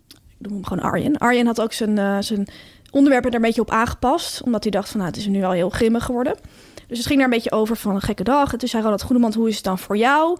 [0.07, 1.17] ik noem hem gewoon Arjen.
[1.17, 2.47] Arjen had ook zijn, zijn
[2.91, 4.41] onderwerpen er een beetje op aangepast.
[4.43, 6.35] Omdat hij dacht van, nou, het is nu al heel grimmig geworden.
[6.87, 8.51] Dus het ging daar een beetje over van een gekke dag.
[8.53, 10.37] En toen zei Ronald Goedemond, hoe is het dan voor jou?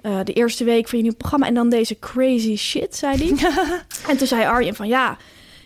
[0.00, 1.46] Eh, de eerste week van je nieuw programma.
[1.46, 3.48] En dan deze crazy shit, zei hij.
[4.10, 5.16] en toen zei Arjen van, ja...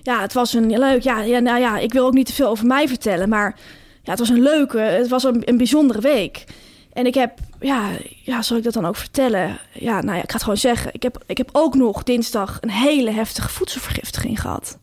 [0.05, 1.03] Ja, het was een leuk.
[1.03, 3.57] Ja, ja, nou ja, ik wil ook niet te veel over mij vertellen, maar
[4.03, 6.45] ja, het was een leuke, het was een, een bijzondere week.
[6.93, 7.89] En ik heb, ja,
[8.23, 9.59] ja, zal ik dat dan ook vertellen?
[9.73, 10.91] Ja, nou ja, ik ga het gewoon zeggen.
[10.95, 14.79] Ik heb, ik heb ook nog dinsdag een hele heftige voedselvergiftiging gehad.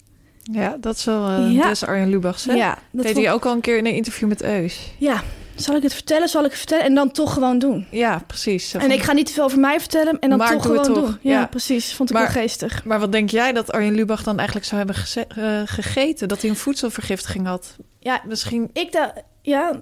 [0.52, 1.68] Ja, dat is wel Ja.
[1.68, 2.46] des Arjen Lubachs.
[2.46, 2.54] hè?
[2.54, 4.80] Ja, dat deed vond- hij ook al een keer in een interview met Eus.
[4.98, 5.24] Ja,
[5.62, 6.30] zal ik het vertellen?
[6.30, 6.86] Zal ik het vertellen?
[6.86, 7.88] En dan toch gewoon doen.
[7.92, 8.74] Ja, precies.
[8.74, 10.96] En ik ga niet te veel over mij vertellen en dan Maar toch gewoon toch.
[10.96, 11.18] doen.
[11.22, 11.46] Ja, Ja.
[11.48, 11.94] precies.
[11.94, 12.86] Vond ik Maar- wel geestig.
[12.86, 14.96] Maar wat denk jij dat Arjen Lubach dan eigenlijk zou hebben
[15.36, 16.28] eh, gegeten?
[16.28, 17.76] Dat hij een voedselvergiftiging had?
[18.00, 19.82] Ja, Misschien ik dacht, ja,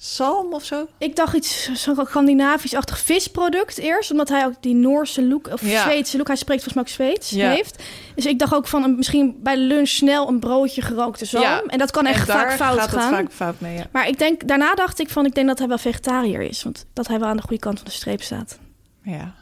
[0.00, 0.86] zalm of zo?
[0.98, 4.10] Ik dacht iets Scandinavisch-achtig visproduct eerst.
[4.10, 5.82] Omdat hij ook die Noorse look, of Ja.
[5.82, 7.50] Zweedse look, hij spreekt volgens mij ook Zweeds, Ja.
[7.50, 7.82] heeft.
[8.14, 11.42] Dus ik dacht ook van een, misschien bij lunch snel een broodje gerookte zalm.
[11.44, 11.62] Ja.
[11.66, 13.10] En dat kan echt vaak fout gaat gaan.
[13.10, 13.82] vaak fout mee.
[13.92, 16.62] Maar ik denk, daarna dacht ik van, ik denk dat hij wel vegetariër is.
[16.62, 18.58] Want dat hij wel aan de goede kant van de streep staat.
[19.02, 19.34] Ja,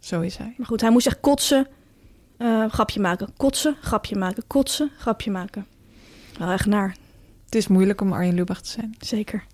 [0.00, 0.54] zo is hij.
[0.56, 1.66] Maar goed, hij moest echt kotsen,
[2.38, 3.28] eh, grapje maken.
[3.36, 4.44] Kotsen, grapje maken.
[4.46, 5.66] Kotsen, grapje maken.
[6.38, 6.96] Wel echt naar,
[7.44, 8.94] Het is moeilijk om Arjen Lubach te zijn.
[9.00, 9.44] zeker.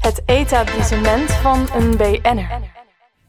[0.00, 2.60] Het etablissement van een BN'er.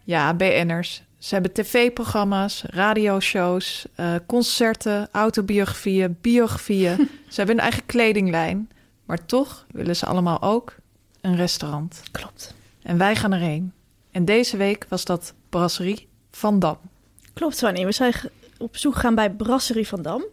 [0.03, 1.03] Ja, BN'ers.
[1.17, 6.95] Ze hebben tv-programma's, radioshows, eh, concerten, autobiografieën, biografieën.
[7.29, 8.69] ze hebben een eigen kledinglijn.
[9.05, 10.75] Maar toch willen ze allemaal ook
[11.21, 12.01] een restaurant.
[12.11, 12.55] Klopt.
[12.83, 13.73] En wij gaan erheen.
[14.11, 16.77] En deze week was dat Brasserie Van Dam.
[17.33, 17.85] Klopt, Fanny.
[17.85, 18.13] We zijn
[18.57, 20.25] op zoek gegaan bij Brasserie van Dam.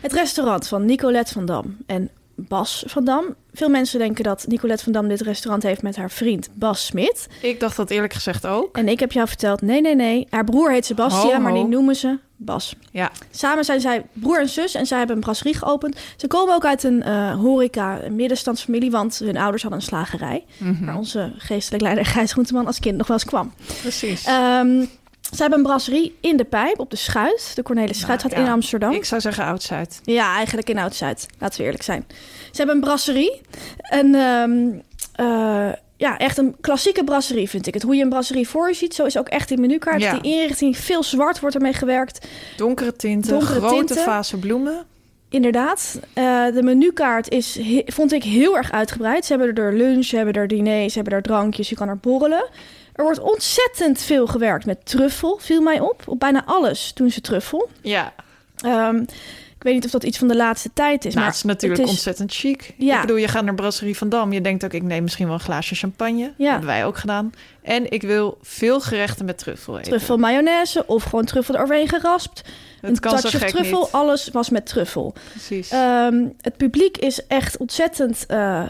[0.00, 2.10] Het restaurant van Nicolette van Dam en
[2.48, 3.24] Bas van Dam.
[3.52, 7.28] Veel mensen denken dat Nicolette van Dam dit restaurant heeft met haar vriend Bas Smit.
[7.42, 8.76] Ik dacht dat eerlijk gezegd ook.
[8.76, 10.26] En ik heb jou verteld, nee, nee, nee.
[10.30, 12.74] Haar broer heet Sebastian, Ho, maar die noemen ze Bas.
[12.90, 15.96] Ja, Samen zijn zij broer en zus en zij hebben een brasserie geopend.
[16.16, 20.44] Ze komen ook uit een eh, horeca, een middenstandsfamilie, want hun ouders hadden een slagerij.
[20.80, 23.52] Waar onze geestelijk leider Gijs Groenteman als kind nog wel eens kwam.
[23.80, 24.24] precies.
[24.24, 24.84] Ehm
[25.34, 27.52] ze hebben een brasserie in de Pijp op de Schuit.
[27.54, 28.46] De Cornelis Schuit Nou, gaat ja.
[28.46, 28.92] in Amsterdam.
[28.92, 30.00] Ik zou zeggen Oud-Zuid.
[30.04, 31.26] Ja, eigenlijk in Oud-Zuid.
[31.38, 32.04] Laten we eerlijk zijn.
[32.50, 33.40] Ze hebben een brasserie.
[33.80, 34.68] En ehm,
[35.14, 37.82] eh, ja, echt een klassieke brasserie vind ik het.
[37.82, 40.00] Hoe je een brasserie voor je ziet, zo is ook echt die menukaart.
[40.02, 40.18] Ja.
[40.18, 42.26] Die inrichting, veel zwart wordt ermee gewerkt.
[42.56, 43.96] Donkere tinten, Donkere grote tinten.
[43.96, 44.84] fase bloemen.
[45.28, 46.00] Inderdaad.
[46.12, 49.24] Eh, de menukaart is, vond ik heel erg uitgebreid.
[49.24, 51.68] Ze hebben er lunch, ze hebben er diner, ze hebben er drankjes.
[51.68, 52.44] Je kan er borrelen.
[52.92, 56.02] Er wordt ontzettend veel gewerkt met truffel, viel mij op.
[56.06, 57.68] Op bijna alles doen ze truffel.
[57.82, 58.12] Ja,
[58.56, 58.96] Ehm,
[59.56, 61.14] ik weet niet of dat iets van de laatste tijd is.
[61.14, 62.74] nou, maar het is natuurlijk het is- ontzettend chic.
[62.78, 62.94] Ja.
[62.94, 64.32] Ik bedoel, je gaat naar Brasserie Van Dam.
[64.32, 66.32] Je denkt ook, ik neem misschien wel een glaasje champagne.
[66.36, 66.50] Ja.
[66.50, 67.32] hebben wij ook gedaan.
[67.62, 69.88] En ik wil veel gerechten met truffel eten.
[69.90, 72.42] truffel mayonaise of gewoon truffel eroverheen geraspt.
[72.80, 73.92] Het een kan touch of truffel, niet.
[73.92, 75.14] alles was met truffel.
[75.30, 75.70] Precies.
[75.70, 78.62] Ehm, het publiek is echt ontzettend eh,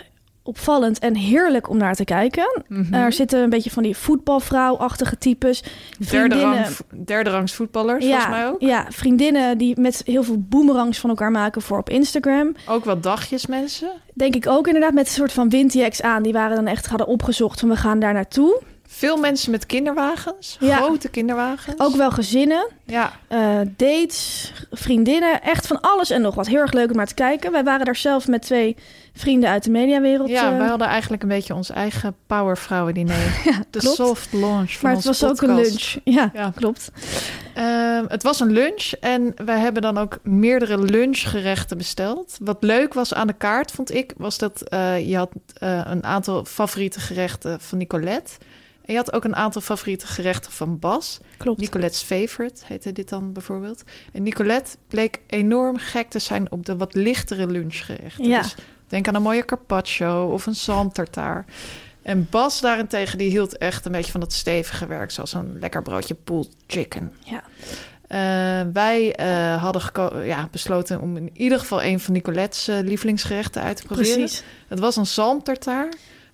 [0.51, 2.63] opvallend en heerlijk om naar te kijken.
[2.69, 2.95] Mhm.
[2.95, 5.63] Er zitten een beetje van die voetbalvrouw-achtige types.
[6.11, 6.67] derde, rang,
[7.05, 8.61] derde rangs voetballers, ja, volgens mij ook.
[8.61, 12.55] ja, vriendinnen die met heel veel boomerangs van elkaar maken voor op Instagram.
[12.67, 13.91] Ook wel dagjes mensen.
[14.15, 16.23] Denk ik ook inderdaad met een soort van windjacks aan.
[16.23, 18.63] Die waren dan echt hadden opgezocht van we gaan daar naartoe.
[18.93, 20.57] Veel mensen met kinderwagens.
[20.61, 20.77] Ja.
[20.77, 21.81] Grote kinderwagens.
[21.81, 22.69] Ook wel gezinnen.
[22.85, 26.47] Ja, eh, dates, vriendinnen, echt van alles en nog wat.
[26.47, 27.53] Heel erg leuk om naar te kijken.
[27.53, 28.77] Wij waren daar zelf met twee
[29.15, 30.29] vrienden uit de mediawereld.
[30.29, 33.17] ja eh, wij hadden eigenlijk een beetje ons eigen powervrouwen-diner.
[33.71, 33.97] de klopt.
[33.97, 35.97] soft launch van maar het was ook een lunch.
[36.05, 36.53] Ja, Ja.
[36.55, 36.91] klopt.
[37.55, 42.37] Ehm, het was een lunch en wij hebben dan ook meerdere lunchgerechten besteld.
[42.41, 46.05] Wat leuk was aan de kaart, vond ik, was dat eh, je had eh, een
[46.05, 48.33] aantal favoriete gerechten van Nicolette.
[48.91, 51.21] En je had ook een aantal favoriete gerechten van Bas.
[51.37, 51.61] Klopt.
[51.61, 53.83] Nicolette's Favorite heette dit dan bijvoorbeeld.
[54.13, 58.29] En Nicolette bleek enorm gek te zijn op de wat lichtere lunchgerechten.
[58.29, 58.43] Ja.
[58.43, 58.55] Dus
[58.87, 61.45] denk aan een mooie carpaccio of een zalmtartaar.
[62.03, 65.11] En Bas daarentegen, die hield echt een beetje van dat stevige werk...
[65.11, 67.13] zoals een lekker broodje pulled chicken.
[67.25, 67.43] Ja.
[68.07, 71.83] Eh, wij eh, hadden ja, besloten om in ieder geval...
[71.83, 74.15] een van Nicolette's eh, lievelingsgerechten uit te proberen.
[74.15, 74.43] Precies.
[74.69, 75.89] Het was een zalmtartaar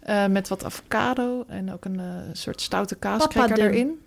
[0.06, 4.00] eh, met wat avocado en ook een eh, soort stoute kaaskrekker erin.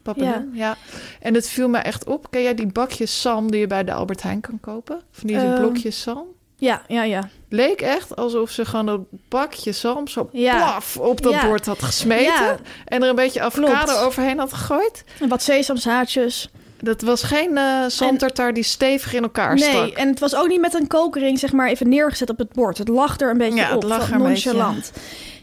[0.54, 0.78] Ja.
[1.22, 2.28] En het viel me echt op.
[2.32, 5.02] Ken jij die bakjes zalm die je bij de Albert Heijn kan kopen?
[5.12, 5.60] Van die Ehm.
[5.60, 6.26] blokjes zalm?
[6.56, 7.30] Ja, ja, ja.
[7.50, 10.56] Leek echt alsof ze gewoon een bakje zalm zo Ja.
[10.58, 11.46] plaf op dat Ja.
[11.46, 12.60] bord had gesmeten.
[12.86, 14.00] En er een beetje avocado Klopt.
[14.06, 15.04] overheen had gegooid.
[15.20, 16.50] En wat sesamzaadjes.
[16.82, 19.74] Dat was geen eh zalmtartaar die stevig in elkaar stak.
[19.74, 22.54] Nee, en het was ook niet met een kokering zeg maar even neergezet op het
[22.54, 22.78] bord.
[22.78, 24.52] Het lag er een beetje Ja, het op, lag van er een beetje.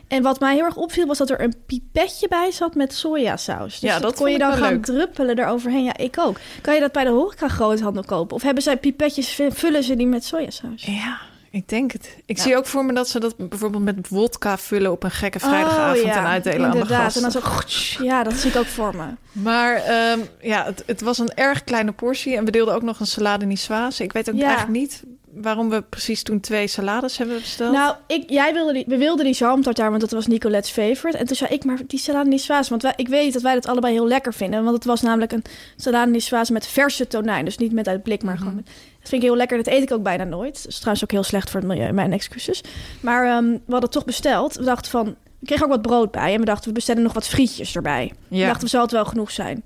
[0.09, 3.81] En wat mij heel erg opviel was dat er een pipetje bij zat met sojasaus.
[3.81, 4.85] Dus Ja, dat, dat kon je dan gaan leuk.
[4.85, 5.85] druppelen eroverheen.
[5.85, 6.39] Ja, ik ook.
[6.63, 8.37] Kan je dat bij de horeca groothandel kopen?
[8.37, 10.83] Of hebben zij pipetjes, vullen ze die met sojasaus?
[10.85, 11.19] Ja,
[11.51, 12.17] ik denk het.
[12.27, 12.43] Ik Ja.
[12.43, 15.99] zie ook voor me dat ze dat bijvoorbeeld met wodka vullen op een gekke vrijdagavond
[15.99, 17.03] Oh, ja, en uitdelen aan de inderdaad.
[17.03, 17.25] gasten.
[17.25, 19.05] En dan zo, ja, dat zie ik ook voor me.
[19.33, 23.01] Maar ehm, ja, het, het was een erg kleine portie en we deelden ook nog
[23.01, 24.03] een salade niçoise.
[24.03, 24.47] Ik weet ook Ja.
[24.47, 25.03] eigenlijk niet
[25.43, 27.73] waarom we precies toen twee salades hebben besteld.
[27.73, 31.19] Nou, ik, jij wilde die, we wilden die zalmtartaar, want dat was Nicolette's favorite.
[31.19, 33.67] En toen zei ik, maar die salade niçoise, want wij, ik weet dat wij dat
[33.67, 34.63] allebei heel lekker vinden.
[34.63, 35.45] Want het was namelijk een
[35.77, 37.45] salade niçoise met verse tonijn.
[37.45, 38.67] Dus niet met uit het blik, maar gewoon met...
[38.67, 39.57] Dat vind ik heel lekker.
[39.57, 40.55] Dat eet ik ook bijna nooit.
[40.63, 41.93] Dat is trouwens ook heel slecht voor het milieu.
[41.93, 42.61] Mijn excuses.
[43.01, 44.55] Maar ehm, we hadden het toch besteld.
[44.55, 45.15] We dachten van...
[45.39, 46.33] We kregen ook wat brood bij.
[46.33, 48.13] En we dachten, we bestellen nog wat frietjes erbij.
[48.29, 48.47] We Ja.
[48.47, 49.63] dachten, we zal het wel genoeg zijn.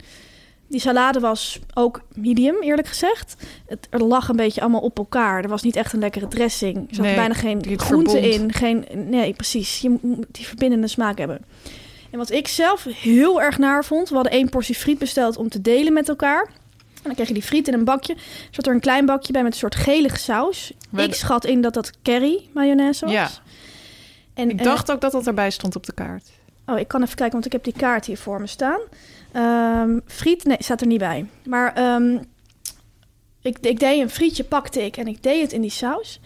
[0.71, 3.35] Die salade was ook medium, eerlijk gezegd.
[3.67, 5.43] Het er lag een beetje allemaal op elkaar.
[5.43, 6.77] Er was niet echt een lekkere dressing.
[6.77, 8.41] Er zat Nee, bijna geen groente verbond.
[8.41, 8.53] in.
[8.53, 9.81] Geen, nee, precies.
[9.81, 11.45] Je moet die verbindende smaak hebben.
[12.11, 14.09] En wat ik zelf heel erg naar vond...
[14.09, 16.43] we hadden één portie friet besteld om te delen met elkaar.
[16.95, 18.15] En dan kreeg je die friet in een bakje.
[18.15, 20.73] Er zat er een klein bakje bij met een soort gelige saus.
[20.97, 23.15] Ik schat in dat dat curry mayonaise was.
[23.15, 23.29] Ja.
[24.35, 26.31] En, ik eh, dacht ook dat dat erbij stond op de kaart.
[26.67, 28.81] Oh, ik kan even kijken, want ik heb die kaart hier voor me staan.
[29.33, 31.27] Ehm, friet, nee, staat er niet bij.
[31.45, 32.19] Maar ehm,
[33.43, 36.21] ik, ik deed een frietje, pakte ik en ik deed het in die saus.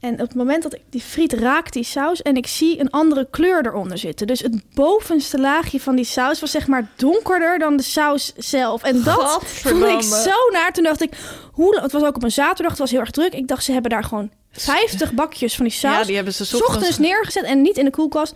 [0.00, 2.90] En op het moment dat ik die friet raak, die saus, en ik zie een
[2.90, 4.26] andere kleur eronder zitten.
[4.26, 8.82] Dus het bovenste laagje van die saus was zeg maar donkerder dan de saus zelf.
[8.82, 9.92] En dat Gadverdamme.
[9.92, 10.72] ik zo naar.
[10.72, 11.12] Toen dacht ik,
[11.52, 13.32] hoe, het was ook op een zaterdag, het was heel erg druk.
[13.34, 15.98] Ik dacht, ze hebben daar gewoon 50 bakjes van die saus.
[15.98, 18.34] Ja, die hebben ze ochtends- neergezet en niet in de koelkast.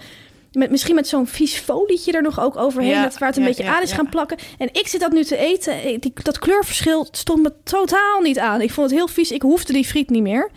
[0.52, 3.42] Met, misschien met zo'n vies folietje er nog ook overheen, Ja, dat, waar het een
[3.42, 4.38] ja, beetje ja, aan is gaan plakken.
[4.58, 6.00] En ik zit dat nu te eten.
[6.00, 8.60] Die, dat kleurverschil stond me totaal niet aan.
[8.60, 9.30] Ik vond het heel vies.
[9.30, 10.50] Ik hoefde die friet niet meer.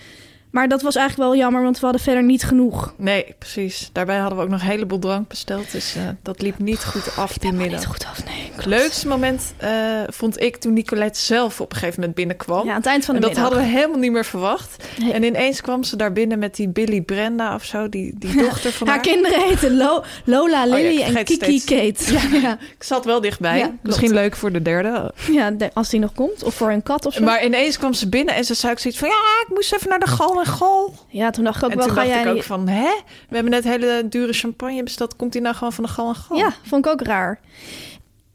[0.56, 2.94] Maar dat was eigenlijk wel jammer, want we hadden verder niet genoeg.
[2.98, 3.90] Nee, precies.
[3.94, 5.72] Daarbij hadden we ook nog een heleboel drank besteld.
[5.72, 7.80] Dus eh, dat liep niet goed af die middag.
[7.80, 8.50] Niet goed af, nee.
[8.52, 8.66] klopt.
[8.66, 9.70] Leukste moment eh,
[10.08, 12.66] vond ik toen Nicolette zelf op een gegeven moment binnenkwam.
[12.66, 13.52] Ja, aan het eind van de en dat middag.
[13.54, 14.84] hadden we helemaal niet meer verwacht.
[15.00, 15.14] Nee.
[15.14, 18.72] En ineens kwam ze daar binnen met die Billy Brenda of zo, die, die dochter
[18.72, 18.96] van haar.
[18.96, 22.06] Haar kinderen heten Lo- Lola, Oh ja, Lily ik en Kiki steeds.
[22.06, 22.38] Kate.
[22.42, 23.58] Ja, Ik zat wel dichtbij.
[23.58, 23.72] Ja.
[23.82, 25.14] Misschien leuk voor de derde.
[25.32, 26.44] ja, als die nog komt.
[26.44, 27.24] Of voor een kat of zo.
[27.24, 29.10] Maar ineens kwam ze binnen en ze zei ook zoiets van...
[29.10, 29.16] ja,
[29.48, 30.94] ik moest even naar de gal gal.
[31.08, 32.90] ja, toen dacht ik ook en wel, toen ga dacht jij ik ook van, hè?
[33.30, 35.16] We hebben net hele dure champagne besteld.
[35.16, 36.38] Komt die nou gewoon van de gal en gal?
[36.38, 37.40] Ja, vond ik ook raar.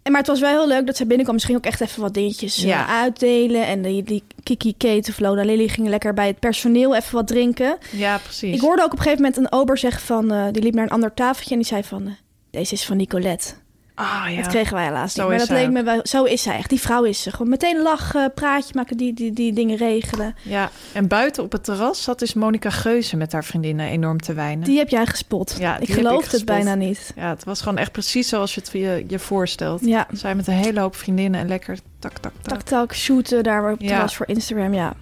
[0.03, 1.35] En, maar het was wel heel leuk dat ze binnenkwam.
[1.35, 2.87] Misschien ook echt even wat dingetjes eh, Ja.
[2.87, 3.67] uitdelen.
[3.67, 7.27] En die, die Kiki Kate of Lola Lily gingen lekker bij het personeel even wat
[7.27, 7.79] drinken.
[7.93, 8.55] Ja, precies.
[8.55, 10.33] Ik hoorde ook op een gegeven moment een ober zeggen van...
[10.33, 12.07] eh, die liep naar een ander tafeltje en die zei van...
[12.07, 12.13] eh,
[12.51, 13.53] deze is van Nicolette.
[13.95, 14.37] Ah, ja.
[14.37, 15.31] Dat kregen wij helaas Zo niet.
[15.31, 16.01] Maar is dat leek me wel...
[16.03, 16.69] Zo is zij echt.
[16.69, 17.31] Die vrouw is ze.
[17.31, 20.35] Gewoon meteen lachen, praatje maken, die, die, die dingen regelen.
[20.43, 24.33] Ja, en buiten op het terras zat dus Monica Geuze met haar vriendinnen enorm te
[24.33, 24.65] wijnen.
[24.65, 25.57] Die heb jij gespot.
[25.59, 27.13] Ja, ik ik het bijna niet.
[27.17, 29.81] Ja, het was gewoon echt precies zoals je het je, je voorstelt.
[29.85, 30.07] Ja.
[30.13, 32.53] Zij met een hele hoop vriendinnen en lekker tak, tak, tak.
[32.53, 33.89] tak tak shooten daar op het Ja.
[33.89, 34.95] terras voor Instagram, ja.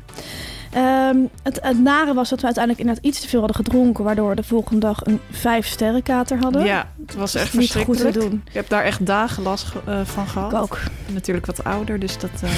[0.73, 4.05] Ehm, het, het nare was dat we uiteindelijk inderdaad iets te veel hadden gedronken...
[4.05, 6.65] waardoor we de volgende dag een vijf sterren kater hadden.
[6.65, 8.43] Ja, het was echt niet goed te doen.
[8.49, 10.53] Ik heb daar echt dagen last eh, van gehad.
[10.53, 10.79] Ik ook.
[11.13, 12.51] Natuurlijk wat ouder, dus dat, eh,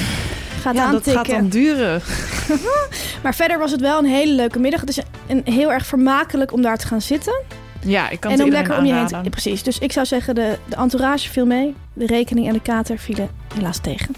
[0.60, 2.02] Gaat ja, dat gaat dan duren.
[3.22, 4.80] Maar verder was het wel een hele leuke middag.
[4.80, 7.42] Het is een, heel erg vermakelijk om daar te gaan zitten.
[7.80, 9.30] Ja, ik kan en het om lekker om je heen te...
[9.30, 9.62] precies.
[9.62, 11.74] Dus ik zou zeggen, de, de entourage viel mee.
[11.92, 14.14] De rekening en de kater vielen helaas tegen.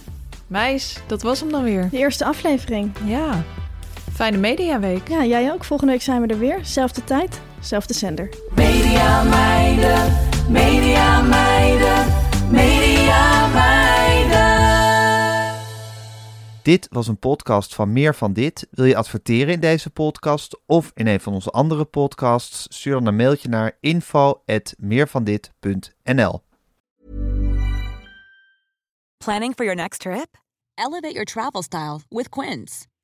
[0.47, 1.88] Meis, dat was hem dan weer.
[1.90, 2.93] De eerste aflevering.
[3.05, 3.43] Ja,
[4.12, 5.08] fijne mediaweek.
[5.08, 5.64] Ja, jij ook.
[5.64, 6.64] Volgende week zijn we er weer.
[6.64, 8.28] Zelfde tijd, zelfde zender.
[8.54, 10.12] Media meiden,
[10.48, 12.06] media meiden,
[12.50, 14.70] media meiden.
[16.62, 18.66] Dit was een podcast van Meer van Dit.
[18.70, 22.66] Wil je adverteren in deze podcast of in een van onze andere podcasts?
[22.68, 26.42] Stuur dan een mailtje naar info@meervandit.nl.
[29.24, 30.40] Planning for your next trip?
[30.74, 32.90] Elevate your travel style with Quince.